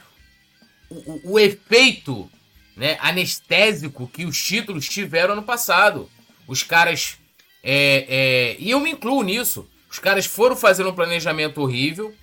[0.89, 2.31] o, o efeito
[2.75, 6.11] né, anestésico que os títulos tiveram no passado.
[6.49, 7.19] Os caras.
[7.63, 9.69] É, é, e eu me incluo nisso.
[9.91, 12.15] Os caras foram fazendo um planejamento horrível,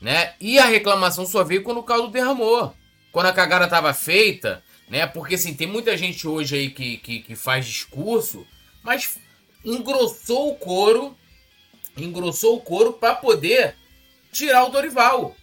[0.00, 0.32] né?
[0.40, 2.74] E a reclamação só veio quando o caldo derramou.
[3.12, 5.06] Quando a cagada estava feita, né?
[5.06, 8.46] Porque assim, tem muita gente hoje aí que, que, que faz discurso,
[8.82, 9.18] mas
[9.64, 11.16] engrossou o couro,
[11.96, 13.74] engrossou o couro para poder
[14.32, 15.36] tirar o Dorival.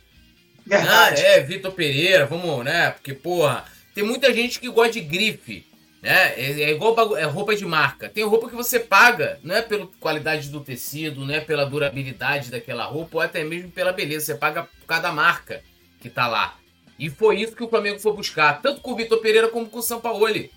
[0.66, 1.22] Verdade.
[1.22, 2.92] Ah, é, Vitor Pereira, vamos, né?
[2.92, 5.66] Porque, porra, tem muita gente que gosta de grife,
[6.02, 6.34] né?
[6.40, 8.10] É, é igual é roupa de marca.
[8.10, 12.52] Tem roupa que você paga, não é pela qualidade do tecido, não é pela durabilidade
[12.52, 14.28] daquela roupa, ou até mesmo pela beleza.
[14.28, 15.64] Você paga por cada marca
[16.00, 16.58] que tá lá.
[16.98, 19.80] E foi isso que o Flamengo foi buscar, tanto com o Vitor Pereira como com
[19.80, 20.52] o Sampaoli.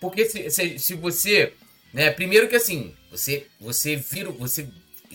[0.00, 1.52] Porque se, se, se você.
[1.96, 4.30] Né, primeiro que assim, você, você vira.
[4.32, 4.68] Você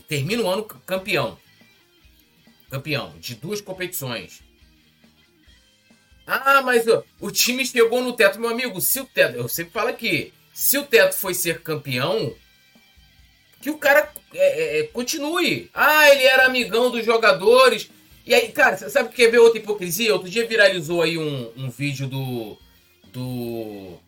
[0.08, 1.38] termina o ano campeão.
[2.72, 4.42] Campeão de duas competições.
[6.26, 8.82] Ah, mas ó, o time chegou no teto, meu amigo.
[8.82, 12.34] Se o teto, eu sempre falo aqui, se o teto foi ser campeão,
[13.62, 15.70] que o cara é, é, é, continue.
[15.76, 17.92] Ah, ele era amigão dos jogadores.
[18.26, 20.14] E aí, cara, sabe o que é ver outra hipocrisia?
[20.14, 22.58] Outro dia viralizou aí um, um vídeo do.
[23.14, 24.00] Do.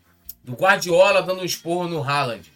[0.42, 2.52] do Guardiola dando um esporro no Haaland.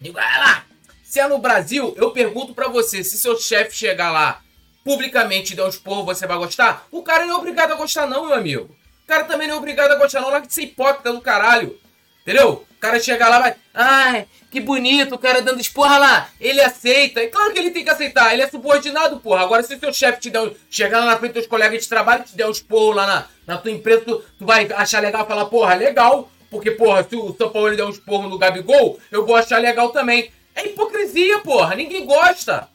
[0.00, 0.64] Digo, olha lá,
[1.02, 4.40] se é no Brasil, eu pergunto para você, se seu chefe chegar lá
[4.84, 6.86] publicamente e der um esporro, você vai gostar?
[6.90, 8.64] O cara não é obrigado a gostar não, meu amigo.
[9.04, 11.78] O cara também não é obrigado a gostar não, lá de ser hipócrita do caralho.
[12.22, 12.64] Entendeu?
[12.70, 13.54] O cara chega lá, vai.
[13.72, 16.28] Ai, que bonito, o cara dando esporra lá.
[16.40, 17.20] Ele aceita.
[17.20, 18.32] É claro que ele tem que aceitar.
[18.32, 19.42] Ele é subordinado, porra.
[19.42, 22.24] Agora, se seu chefe te der um, chegar lá na frente dos colegas de trabalho
[22.24, 25.28] te der um esporro lá na, na tua empresa, tu, tu vai achar legal e
[25.28, 26.30] falar, porra, legal.
[26.54, 29.88] Porque, porra, se o São Paulo der um esporro no Gabigol, eu vou achar legal
[29.88, 30.30] também.
[30.54, 31.74] É hipocrisia, porra.
[31.74, 32.68] Ninguém gosta.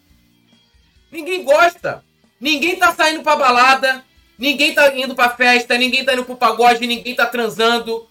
[1.10, 2.04] Ninguém gosta.
[2.42, 4.04] Ninguém tá saindo pra balada.
[4.38, 5.78] Ninguém tá indo pra festa.
[5.78, 6.86] Ninguém tá indo pro pagode.
[6.86, 8.06] Ninguém tá transando.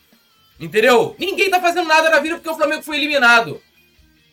[0.58, 1.14] Entendeu?
[1.18, 3.60] Ninguém tá fazendo nada na vida porque o Flamengo foi eliminado.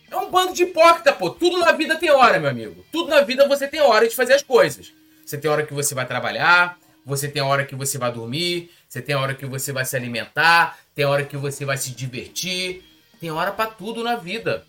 [0.10, 1.32] É um bando de hipócrita, pô.
[1.32, 2.86] Tudo na vida tem hora, meu amigo.
[2.94, 4.94] Tudo na vida você tem hora de fazer as coisas.
[5.26, 9.02] Você tem hora que você vai trabalhar, você tem hora que você vai dormir, você
[9.02, 12.82] tem hora que você vai se alimentar, tem hora que você vai se divertir.
[13.20, 14.66] Tem hora para tudo na vida.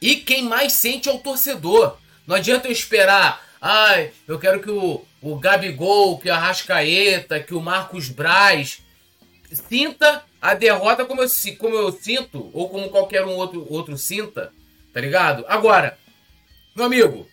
[0.00, 1.96] E quem mais sente é o torcedor.
[2.26, 3.42] Não adianta eu esperar.
[3.60, 8.82] Ai, eu quero que o, o Gabigol, que o Arrascaeta, que o Marcos Braz
[9.52, 11.28] sinta a derrota como eu,
[11.58, 14.52] como eu sinto, ou como qualquer um outro, outro sinta,
[14.92, 15.44] tá ligado?
[15.46, 15.96] Agora,
[16.74, 17.28] meu amigo,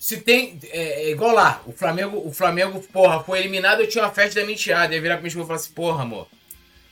[0.00, 0.58] se tem.
[0.70, 4.40] É, é, igual lá, o Flamengo, o Flamengo, porra, foi eliminado, eu tinha uma festa
[4.40, 4.94] da menteada.
[4.94, 6.26] Ia virar pra mim e falar assim, porra, amor,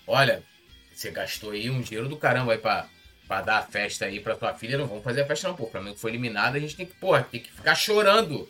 [0.07, 0.43] olha,
[0.95, 2.87] você gastou aí um dinheiro do caramba aí pra,
[3.27, 4.77] pra dar a festa aí pra tua filha.
[4.77, 5.65] Não vamos fazer a festa, não, pô.
[5.65, 8.47] O Flamengo foi eliminado, a gente tem que, porra, tem que ficar chorando.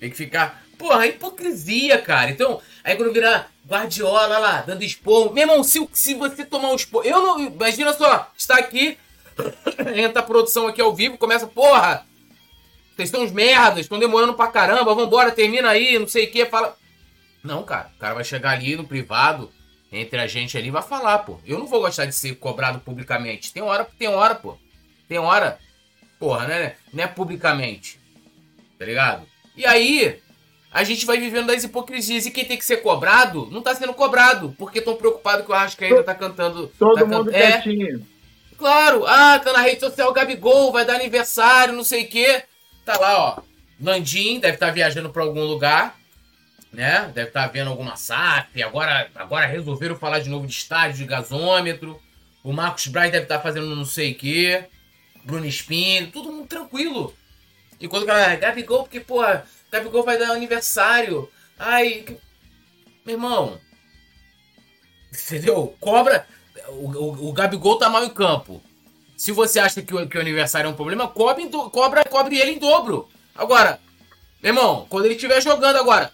[0.00, 0.64] Tem que ficar.
[0.76, 2.28] Porra, hipocrisia, cara.
[2.28, 5.32] Então, aí quando virar Guardiola lá, dando expor.
[5.32, 7.06] Meu irmão, se, se você tomar um expor.
[7.06, 7.40] Eu não.
[7.40, 8.98] Imagina só, está aqui.
[9.94, 12.09] entra a produção aqui ao vivo, começa, porra.
[13.00, 16.44] Vocês estão uns merdas, estão demorando pra caramba, vambora, termina aí, não sei o que,
[16.44, 16.76] fala.
[17.42, 19.50] Não, cara, o cara vai chegar ali no privado,
[19.90, 21.38] entre a gente ali, vai falar, pô.
[21.46, 23.54] Eu não vou gostar de ser cobrado publicamente.
[23.54, 24.58] Tem hora, tem hora, pô.
[25.08, 25.58] Tem hora.
[26.18, 26.74] Porra, né?
[26.92, 27.98] Não é publicamente.
[28.78, 29.26] Tá ligado?
[29.56, 30.20] E aí,
[30.70, 32.26] a gente vai vivendo das hipocrisias.
[32.26, 34.54] E quem tem que ser cobrado, não tá sendo cobrado.
[34.58, 36.70] Porque estão preocupados que o Arrascaeta tá cantando.
[36.78, 37.36] Todo tá mundo can...
[37.38, 38.06] é, quietinho.
[38.58, 42.44] Claro, ah, tá na rede social Gabigol, vai dar aniversário, não sei o quê.
[42.90, 43.42] Tá lá, ó.
[43.80, 45.96] Landim deve estar tá viajando para algum lugar,
[46.72, 47.08] né?
[47.14, 48.60] Deve estar tá vendo alguma SAP.
[48.64, 52.02] Agora, agora resolveram falar de novo de estádio, de gasômetro.
[52.42, 54.64] O Marcos Braz deve estar tá fazendo não sei o quê.
[55.22, 57.14] Bruno Espino, tudo muito tranquilo.
[57.78, 59.22] E quando o cara, Gabigol, porque, pô,
[59.70, 61.30] Gabigol vai dar aniversário.
[61.56, 62.16] Ai, que...
[63.06, 63.60] meu irmão.
[65.12, 65.76] Entendeu?
[65.78, 66.26] Cobra.
[66.70, 68.60] O, o, o, Gabigol tá mal em campo.
[69.20, 72.52] Se você acha que o, que o aniversário é um problema, cobre, cobra, cobre ele
[72.52, 73.06] em dobro.
[73.34, 73.78] Agora,
[74.42, 76.10] meu irmão, quando ele estiver jogando agora,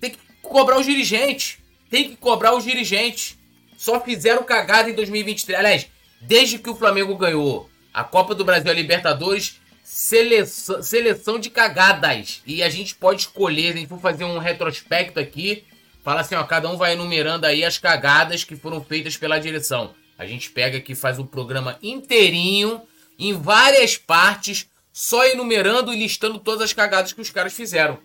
[0.00, 1.58] tem que cobrar os dirigentes.
[1.90, 3.36] Tem que cobrar os dirigentes.
[3.76, 5.58] Só fizeram cagada em 2023.
[5.58, 5.88] Aliás,
[6.20, 11.50] desde que o Flamengo ganhou a Copa do Brasil e a Libertadores, seleção, seleção de
[11.50, 12.40] cagadas.
[12.46, 15.64] E a gente pode escolher, a gente for fazer um retrospecto aqui,
[16.04, 19.92] fala assim, ó, cada um vai enumerando aí as cagadas que foram feitas pela direção.
[20.18, 22.82] A gente pega aqui, faz um programa inteirinho,
[23.18, 27.98] em várias partes, só enumerando e listando todas as cagadas que os caras fizeram.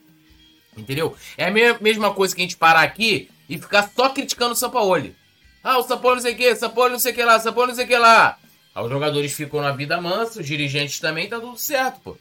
[0.75, 1.15] Entendeu?
[1.37, 5.15] É a mesma coisa que a gente parar aqui e ficar só criticando o Sampaoli.
[5.63, 7.75] Ah, o Sampaoli não sei o que, Sampaoli não sei o que lá, Sampaoli não
[7.75, 8.37] sei o que lá.
[8.73, 12.17] Aí os jogadores ficam na vida mansa, os dirigentes também, tá tudo certo, pô.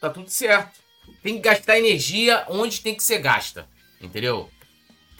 [0.00, 0.80] Tá tudo certo.
[1.22, 3.68] Tem que gastar energia onde tem que ser gasta.
[4.00, 4.48] Entendeu?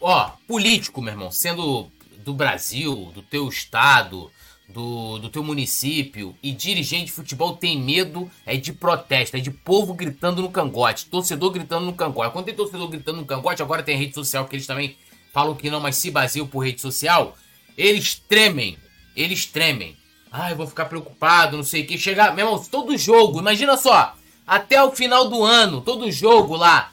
[0.01, 1.91] Ó, político, meu irmão, sendo
[2.25, 4.31] do Brasil, do teu estado,
[4.69, 9.51] do, do teu município e dirigente de futebol tem medo é de protesto, é de
[9.51, 12.33] povo gritando no cangote, torcedor gritando no cangote.
[12.33, 14.97] Quando tem torcedor gritando no cangote, agora tem rede social que eles também
[15.33, 17.37] falam que não, mas se baseiam por rede social,
[17.77, 18.79] eles tremem,
[19.15, 19.97] eles tremem.
[20.31, 21.99] Ai, vou ficar preocupado, não sei o que.
[21.99, 24.15] Chegar, meu irmão, todo jogo, imagina só,
[24.47, 26.93] até o final do ano, todo jogo lá,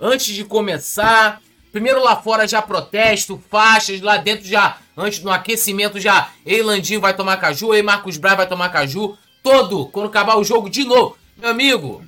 [0.00, 1.42] antes de começar,
[1.78, 7.00] primeiro lá fora já protesto, faixas, lá dentro já, antes no aquecimento já, ei Landinho
[7.00, 10.82] vai tomar caju, ei Marcos Braz vai tomar caju, todo, quando acabar o jogo de
[10.82, 11.16] novo.
[11.36, 12.04] Meu amigo,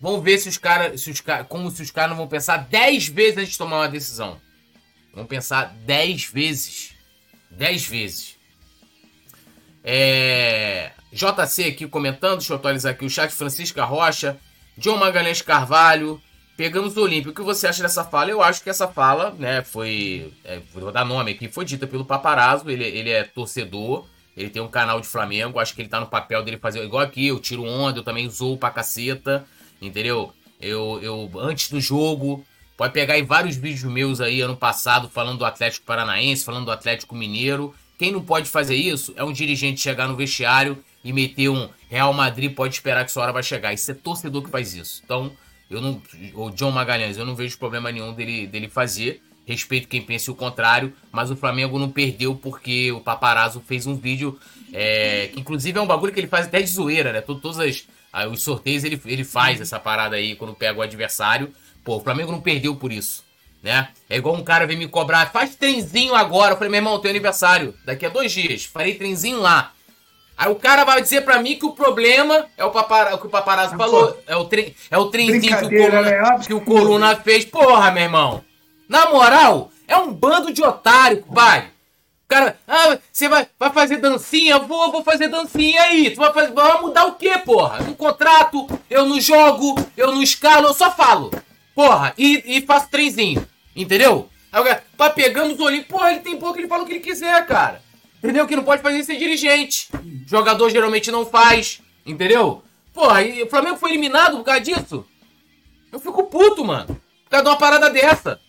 [0.00, 2.56] vamos ver se os caras, se os cara, como se os caras não vão pensar
[2.56, 4.40] 10 vezes antes de tomar uma decisão.
[5.12, 6.94] Vão pensar 10 vezes.
[7.50, 8.36] 10 vezes.
[9.84, 10.92] É...
[11.12, 13.30] JC aqui comentando, deixa eu atualizar aqui o chat.
[13.32, 14.38] Francisca Rocha,
[14.78, 16.22] John Magalhães Carvalho.
[16.58, 17.30] Pegamos o Olímpio.
[17.30, 18.32] O que você acha dessa fala?
[18.32, 20.32] Eu acho que essa fala, né, foi.
[20.44, 22.68] É, vou dar nome aqui, foi dita pelo Paparazzo.
[22.68, 24.06] Ele, ele é torcedor,
[24.36, 25.60] ele tem um canal de Flamengo.
[25.60, 27.28] Acho que ele tá no papel dele fazer igual aqui.
[27.28, 29.46] Eu tiro onda, eu também zoo pra caceta,
[29.80, 30.32] entendeu?
[30.60, 32.44] Eu, eu antes do jogo,
[32.76, 36.70] Pode pegar aí vários vídeos meus aí ano passado falando do Atlético Paranaense, falando do
[36.70, 37.74] Atlético Mineiro.
[37.98, 42.12] Quem não pode fazer isso é um dirigente chegar no vestiário e meter um Real
[42.12, 43.72] Madrid pode esperar que sua hora vai chegar.
[43.72, 45.02] Isso é torcedor que faz isso.
[45.04, 45.32] Então,
[45.70, 46.02] eu não.
[46.34, 49.22] O John Magalhães, eu não vejo problema nenhum dele, dele fazer.
[49.46, 53.96] Respeito quem pense o contrário, mas o Flamengo não perdeu porque o Paparazzo fez um
[53.96, 54.38] vídeo
[54.74, 57.22] é, que, inclusive, é um bagulho que ele faz até de zoeira, né?
[57.22, 57.86] Todos as,
[58.30, 61.50] os sorteios ele, ele faz essa parada aí quando pega o adversário.
[61.82, 63.24] Pô, o Flamengo não perdeu por isso,
[63.62, 63.88] né?
[64.10, 66.52] É igual um cara vem me cobrar, faz trenzinho agora.
[66.52, 69.72] Eu falei, meu irmão, tem aniversário daqui a dois dias, farei trenzinho lá.
[70.38, 73.26] Aí o cara vai dizer pra mim que o problema é o, papara, o que
[73.26, 74.16] o paparazzo falou.
[74.24, 76.38] É o, tre, é o trenzinho que o, Coluna, né?
[76.46, 77.44] que o Coluna fez.
[77.44, 78.44] Porra, meu irmão.
[78.88, 81.70] Na moral, é um bando de otário, pai.
[82.24, 84.60] O cara, ah, você vai, vai fazer dancinha?
[84.60, 86.10] Vou, vou fazer dancinha aí.
[86.10, 87.82] Tu vai, fazer, vai mudar o quê, porra?
[87.82, 91.32] No contrato, eu não jogo, eu não escalo, eu só falo.
[91.74, 93.44] Porra, e, e faço trenzinho.
[93.74, 94.28] Entendeu?
[94.52, 95.84] Aí o cara, pá, pegamos o olhinho.
[95.84, 97.87] Porra, ele tem pouco, ele fala o que ele quiser, cara.
[98.18, 98.46] Entendeu?
[98.46, 99.88] Que não pode fazer ser dirigente.
[100.26, 101.80] Jogador geralmente não faz.
[102.04, 102.62] Entendeu?
[102.92, 105.06] Porra, e o Flamengo foi eliminado por causa disso.
[105.92, 107.00] Eu fico puto, mano.
[107.24, 108.40] Por causa de uma parada dessa.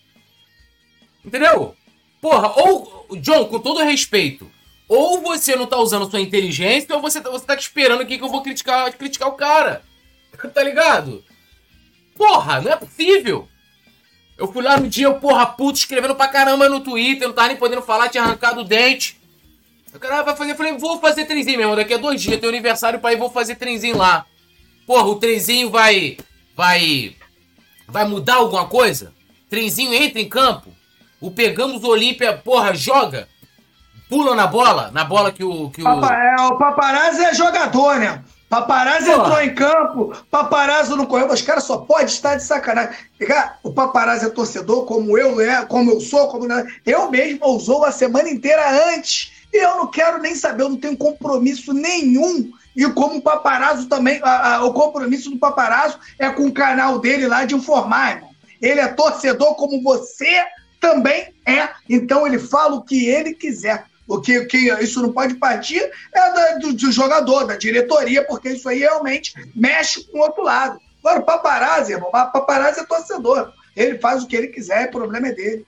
[1.24, 1.76] Entendeu?
[2.22, 4.50] Porra, ou, John, com todo respeito,
[4.88, 8.24] ou você não tá usando sua inteligência, ou você, tá, você tá esperando aqui que
[8.24, 9.84] eu vou criticar, criticar o cara.
[10.54, 11.24] tá ligado?
[12.16, 13.48] Porra, não é possível.
[14.38, 17.50] Eu fui lá no dia, eu, porra, puto, escrevendo pra caramba no Twitter, não tava
[17.50, 19.19] nem podendo falar, tinha arrancado o dente.
[19.94, 22.50] O cara vai fazer, eu falei, vou fazer trenzinho mesmo, daqui a dois dias, tem
[22.50, 24.26] aniversário pra ir, vou fazer trenzinho lá.
[24.86, 26.18] Porra, o trenzinho vai.
[26.56, 27.16] Vai.
[27.88, 29.14] Vai mudar alguma coisa?
[29.50, 30.72] Trenzinho entra em campo.
[31.20, 33.28] O Pegamos Olímpia, porra, joga.
[34.08, 35.70] Pula na bola, na bola que o.
[35.70, 35.84] Que o...
[35.84, 38.24] Papa, é, o paparazzi é jogador, né?
[38.50, 39.22] Paparazzi porra.
[39.22, 42.96] entrou em campo, paparazzi não correu, os caras só pode estar de sacanagem.
[43.62, 46.48] O paparazzi é torcedor, como eu é, como eu sou, como
[46.84, 50.78] eu mesmo usou a semana inteira antes e eu não quero nem saber, eu não
[50.78, 52.52] tenho compromisso nenhum.
[52.76, 57.00] E como o paparazzo também, a, a, o compromisso do paparazzo é com o canal
[57.00, 58.30] dele lá de informar, irmão.
[58.62, 60.46] Ele é torcedor como você
[60.80, 61.70] também é.
[61.90, 63.86] Então ele fala o que ele quiser.
[64.08, 65.80] O que, que isso não pode partir
[66.14, 70.44] é da, do, do, jogador, da diretoria, porque isso aí realmente mexe com o outro
[70.44, 70.80] lado.
[71.00, 73.54] Agora, o paparazzi, irmão, o paparazzi é torcedor.
[73.76, 75.66] Ele faz o que ele quiser, o problema é dele.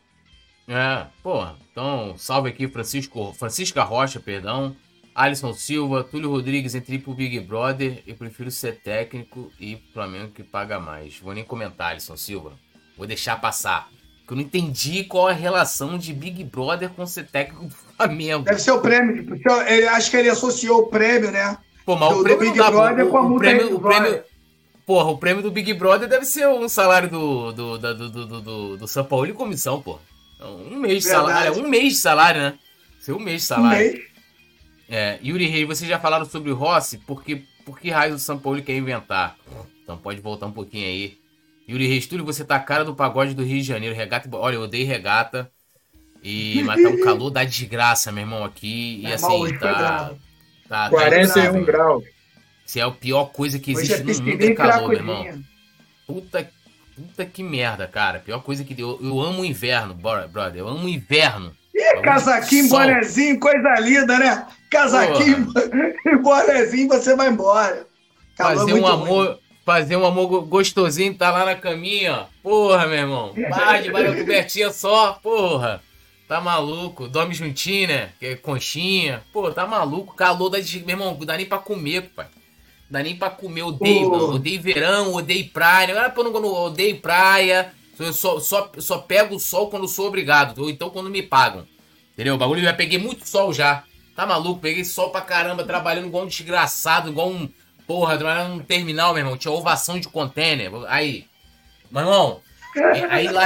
[0.67, 1.60] É, porra.
[1.71, 4.75] Então, salve aqui Francisco, Francisca Rocha, perdão.
[5.13, 8.01] Alisson Silva, Túlio Rodrigues entre pro Big Brother.
[8.07, 11.19] Eu prefiro ser técnico e Flamengo que paga mais.
[11.19, 12.53] Vou nem comentar, Alisson Silva.
[12.97, 13.89] Vou deixar passar.
[14.19, 18.45] Porque eu não entendi qual a relação de Big Brother com ser técnico do Flamengo.
[18.45, 19.39] Deve ser o prêmio.
[19.67, 21.57] Ele, acho que ele associou o prêmio, né?
[21.85, 24.23] Pô, mas do, o prêmio Big dá, Brother o, com a o prêmio, o prêmio,
[24.85, 28.41] Porra, o prêmio do Big Brother deve ser um salário do, do, do, do, do,
[28.41, 29.99] do, do São Paulo e comissão, porra.
[30.41, 31.53] Um mês de salário.
[31.53, 32.53] Um mês de salário, né?
[32.99, 33.89] Seu um mês de salário.
[33.89, 34.11] Um mês.
[34.89, 38.37] É, Yuri Reis, vocês já falaram sobre o Rossi, porque por que raio o São
[38.37, 39.37] Paulo quer inventar?
[39.81, 41.17] Então pode voltar um pouquinho aí.
[41.69, 43.95] Yuri Reis, Túlio, você tá a cara do pagode do Rio de Janeiro.
[43.95, 45.49] Regata, olha, eu odeio regata.
[46.21, 48.99] E, mas tá um calor da desgraça, meu irmão, aqui.
[49.01, 50.13] E é, assim, tá,
[50.67, 50.89] tá.
[50.89, 52.03] 41 tá graus.
[52.65, 55.43] Se é a pior coisa que existe é no mundo é calor, meu irmão.
[56.05, 56.49] Puta
[56.95, 58.19] Puta que merda, cara.
[58.19, 60.59] Pior coisa que eu, eu amo o inverno, brother.
[60.59, 61.53] Eu amo o inverno.
[61.73, 64.45] Ih, casaquinho, bonezinho, coisa linda, né?
[64.69, 65.47] Casaquinho
[66.05, 67.87] e bonezinho, você vai embora.
[68.37, 69.37] Calor fazer um amor, ruim.
[69.65, 72.25] fazer um amor gostosinho, tá lá na caminha, ó.
[72.43, 73.33] Porra, meu irmão.
[73.49, 75.81] Barra de barra cobertinha só, porra.
[76.27, 77.07] Tá maluco?
[77.07, 78.09] Dorme juntinho, né?
[78.21, 79.21] É conchinha.
[79.33, 80.15] Pô, tá maluco?
[80.15, 80.57] Calor da.
[80.57, 82.27] Meu irmão, não dá nem pra comer, pai
[82.91, 84.33] dá nem pra comer, odeio, oh.
[84.35, 86.05] odeio verão, odeio praia.
[86.05, 87.73] Ah, pô, não, odeio praia.
[87.97, 91.65] Eu só, só, só pego o sol quando sou obrigado, ou então quando me pagam.
[92.13, 92.35] Entendeu?
[92.35, 93.83] O bagulho eu já peguei muito sol já.
[94.15, 94.59] Tá maluco?
[94.59, 97.49] Peguei sol pra caramba, trabalhando igual um desgraçado, igual um.
[97.87, 99.37] Porra, trabalhando num terminal, meu irmão.
[99.37, 100.69] Tinha ovação de container.
[100.87, 101.25] Aí.
[101.89, 102.41] Meu irmão,
[103.09, 103.45] aí lá.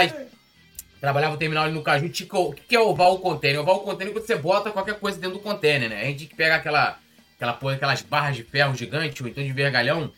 [1.00, 2.08] Trabalhava no terminal ali no Caju.
[2.08, 3.62] O que é ovar o container?
[3.62, 6.02] Ovar o container é quando você bota qualquer coisa dentro do container, né?
[6.02, 6.98] A gente que pegar aquela
[7.36, 10.12] aquela porra, aquelas barras de ferro gigante, ou então de vergalhão,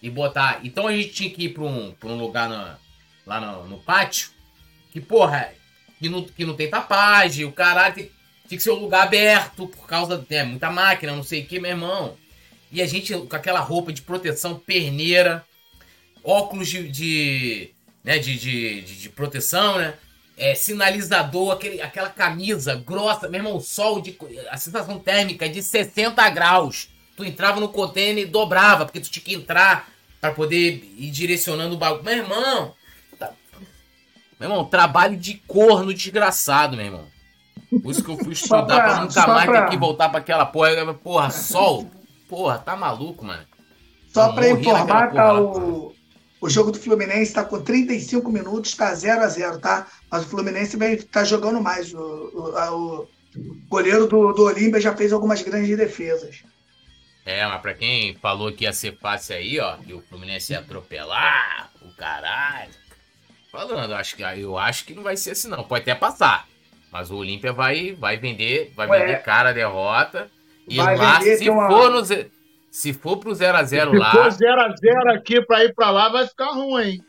[0.00, 0.60] e botar.
[0.64, 2.78] Então a gente tinha que ir pra um, pra um lugar na,
[3.26, 4.30] lá no, no, pátio,
[4.92, 5.52] que, porra,
[5.98, 8.10] que não, que não tem tapagem, o caralho tem,
[8.48, 11.46] tinha que ser um lugar aberto, por causa de é, muita máquina, não sei o
[11.46, 12.16] que, meu irmão.
[12.70, 15.44] E a gente com aquela roupa de proteção perneira,
[16.24, 17.70] óculos de, de
[18.02, 19.94] né, de, de, de, de proteção, né?
[20.36, 24.16] É, sinalizador, aquele, aquela camisa grossa, meu irmão, sol de.
[24.50, 26.88] A sensação térmica de 60 graus.
[27.16, 29.88] Tu entrava no container e dobrava, porque tu tinha que entrar
[30.20, 32.04] para poder ir direcionando o bagulho.
[32.04, 32.74] Meu irmão.
[33.18, 33.30] Tá...
[34.40, 37.06] Meu irmão, trabalho de corno desgraçado, meu irmão.
[37.82, 39.62] Por isso que eu fui estudar pra, pra, nunca mais pra...
[39.62, 40.94] ter que voltar pra aquela porra.
[40.94, 41.90] Porra, sol.
[42.28, 43.44] Porra, tá maluco, mano.
[44.12, 45.94] Só eu pra informar, tá o,
[46.40, 49.86] o jogo do Fluminense tá com 35 minutos, tá 0 a 0 tá?
[50.12, 51.94] Mas o Fluminense vai tá jogando mais.
[51.94, 53.08] O, o, o
[53.66, 56.44] goleiro do, do Olímpia já fez algumas grandes defesas.
[57.24, 60.58] É, mas pra quem falou que ia ser fácil aí, ó, que o Fluminense ia
[60.58, 62.72] atropelar, o caralho.
[63.50, 65.64] Falando, acho que, eu acho que não vai ser assim, não.
[65.64, 66.46] Pode até passar.
[66.90, 70.30] Mas o Olímpia vai, vai vender, vai Ué, vender cara a derrota.
[70.68, 71.68] E lá, se uma...
[71.70, 72.02] for no.
[72.70, 74.10] Se for pro 0x0 lá.
[74.10, 77.02] Se for 0x0 aqui pra ir pra lá, vai ficar ruim.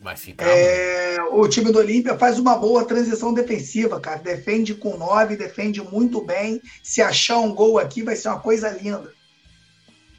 [0.00, 1.18] Vai ficar é.
[1.30, 4.18] O time do Olímpia faz uma boa transição defensiva, cara.
[4.18, 6.60] Defende com 9, defende muito bem.
[6.82, 9.12] Se achar um gol aqui, vai ser uma coisa linda.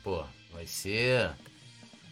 [0.03, 0.23] Pô,
[0.53, 1.31] vai ser.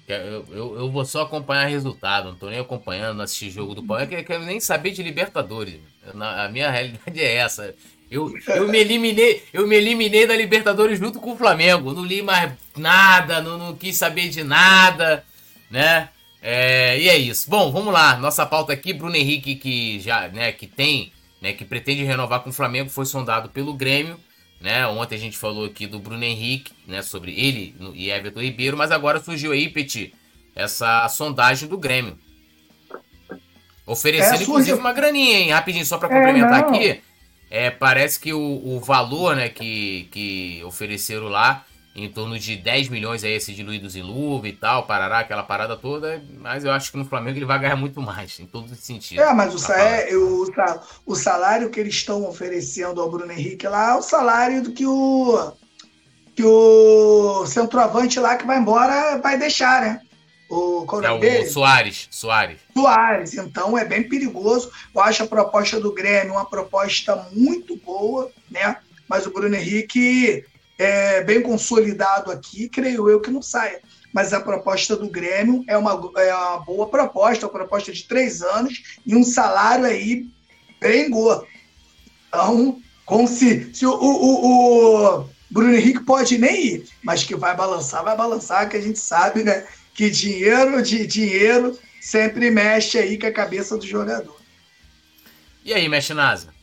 [0.07, 3.83] Eu, eu, eu, vou só acompanhar resultado, não tô nem acompanhando, não assisti jogo do
[3.83, 5.79] Palmeiras, eu quero nem saber de Libertadores.
[6.19, 7.75] A minha realidade é essa.
[8.09, 11.93] Eu, eu, me eliminei, eu me eliminei da Libertadores junto com o Flamengo.
[11.93, 15.23] Não li mais nada, não, não quis saber de nada,
[15.69, 16.09] né?
[16.41, 17.49] É, e é isso.
[17.49, 18.17] Bom, vamos lá.
[18.17, 21.11] Nossa pauta aqui, Bruno Henrique, que já, né, que tem,
[21.41, 24.19] né, que pretende renovar com o Flamengo, foi sondado pelo Grêmio.
[24.61, 24.85] Né?
[24.87, 27.01] Ontem a gente falou aqui do Bruno Henrique, né?
[27.01, 30.13] Sobre ele e Everton Ribeiro, mas agora surgiu aí, Petit,
[30.53, 32.19] essa sondagem do Grêmio.
[33.85, 35.51] Oferecendo, é, inclusive, uma graninha, hein?
[35.51, 37.01] Rapidinho, só para complementar é, aqui.
[37.49, 41.65] É, parece que o, o valor né, que, que ofereceram lá
[41.95, 45.75] em torno de 10 milhões aí, esse diluídos em luva e tal, parará, aquela parada
[45.75, 48.79] toda, mas eu acho que no Flamengo ele vai ganhar muito mais, em todos os
[48.79, 49.23] sentidos.
[49.23, 50.45] É, mas o, é, o,
[51.05, 54.85] o salário que eles estão oferecendo ao Bruno Henrique lá é o salário do que
[54.85, 55.53] o
[56.35, 60.01] que o centroavante lá que vai embora vai deixar, né?
[60.49, 61.43] O, qual é o, dele?
[61.43, 62.59] o Soares, Soares.
[62.73, 64.71] Soares, então é bem perigoso.
[64.95, 68.77] Eu acho a proposta do Grêmio uma proposta muito boa, né?
[69.07, 70.45] Mas o Bruno Henrique
[70.79, 73.81] é, bem consolidado aqui, creio eu que não saia.
[74.13, 78.41] Mas a proposta do Grêmio é uma, é uma boa proposta, uma proposta de três
[78.41, 80.25] anos e um salário aí
[80.79, 81.45] bem gordo.
[82.29, 87.55] Então, como se, se o, o, o Bruno Henrique pode nem ir, mas que vai
[87.55, 89.67] balançar, vai balançar, que a gente sabe, né?
[89.93, 94.39] Que dinheiro de dinheiro sempre mexe aí com a cabeça do jogador.
[95.65, 96.53] E aí, mexe NASA?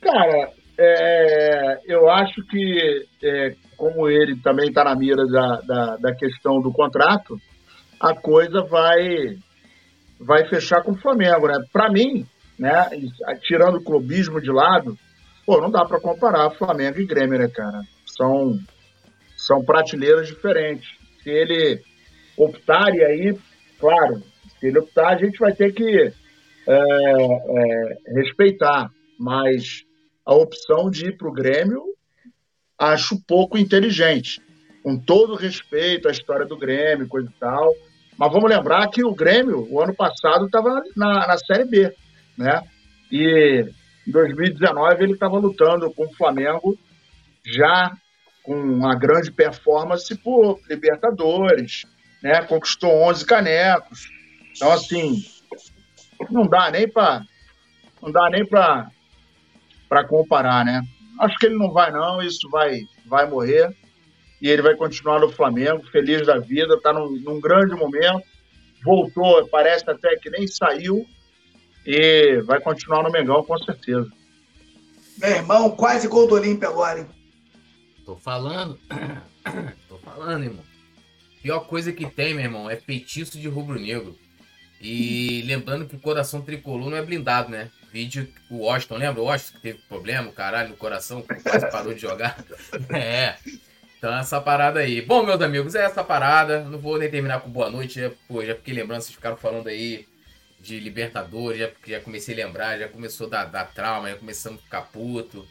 [0.00, 6.14] Cara, é, eu acho que, é, como ele também está na mira da, da, da,
[6.14, 7.36] questão do contrato,
[8.00, 9.36] a coisa vai,
[10.18, 11.54] vai fechar com o Flamengo, né?
[11.72, 12.26] Para mim,
[12.58, 12.88] né,
[13.42, 14.96] tirando o clubismo de lado,
[15.44, 17.82] pô, não dá para comparar Flamengo e Grêmio, né, cara?
[18.06, 18.58] São,
[19.36, 20.88] são prateleiras diferentes.
[21.22, 21.80] Se ele
[22.36, 23.38] optar, e aí,
[23.78, 24.22] claro,
[24.58, 26.12] se ele optar, a gente vai ter que
[26.66, 29.84] é, é respeitar, mas
[30.24, 31.82] a opção de ir para o Grêmio,
[32.78, 34.40] acho pouco inteligente.
[34.82, 37.74] Com todo respeito à história do Grêmio, coisa e tal.
[38.16, 41.94] Mas vamos lembrar que o Grêmio, o ano passado, estava na, na Série B,
[42.36, 42.62] né?
[43.10, 43.64] E
[44.06, 46.78] em 2019 ele estava lutando com o Flamengo
[47.44, 47.92] já
[48.42, 51.84] com uma grande performance por Libertadores,
[52.22, 52.42] né?
[52.42, 54.08] Conquistou 11 canecos.
[54.56, 55.24] Então assim,
[56.30, 57.24] não dá nem para
[58.00, 58.90] não dá nem para
[59.92, 60.82] para comparar, né?
[61.20, 63.76] Acho que ele não vai não, isso vai, vai morrer
[64.40, 68.22] e ele vai continuar no Flamengo, feliz da vida, está num, num, grande momento,
[68.82, 71.06] voltou, parece até que nem saiu
[71.84, 74.10] e vai continuar no Mengão com certeza.
[75.18, 77.06] Meu irmão, quase gol do Olímpia agora, hein?
[78.06, 78.78] Tô falando,
[79.90, 80.64] tô falando, irmão.
[81.42, 84.18] Pior coisa que tem, meu irmão, é feitiço de rubro-negro.
[84.80, 87.70] E lembrando que o coração tricolor não é blindado, né?
[87.92, 92.00] Vídeo, o Washington, lembra o Washington que teve problema, caralho, no coração, quase parou de
[92.00, 92.36] jogar.
[92.90, 93.36] É.
[93.98, 95.00] Então essa parada aí.
[95.00, 96.64] Bom, meus amigos, é essa parada.
[96.64, 98.00] Não vou nem terminar com boa noite.
[98.00, 100.08] Já, pô, já fiquei lembrando, vocês ficaram falando aí
[100.58, 104.60] de Libertadores, já, já comecei a lembrar, já começou a dar, dar trauma, já começamos
[104.60, 105.46] a ficar puto.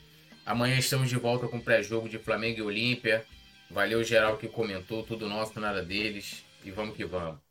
[0.45, 3.23] Amanhã estamos de volta com pré-jogo de Flamengo e Olímpia.
[3.69, 6.43] Valeu geral que comentou, tudo nosso, nada deles.
[6.65, 7.50] E vamos que vamos.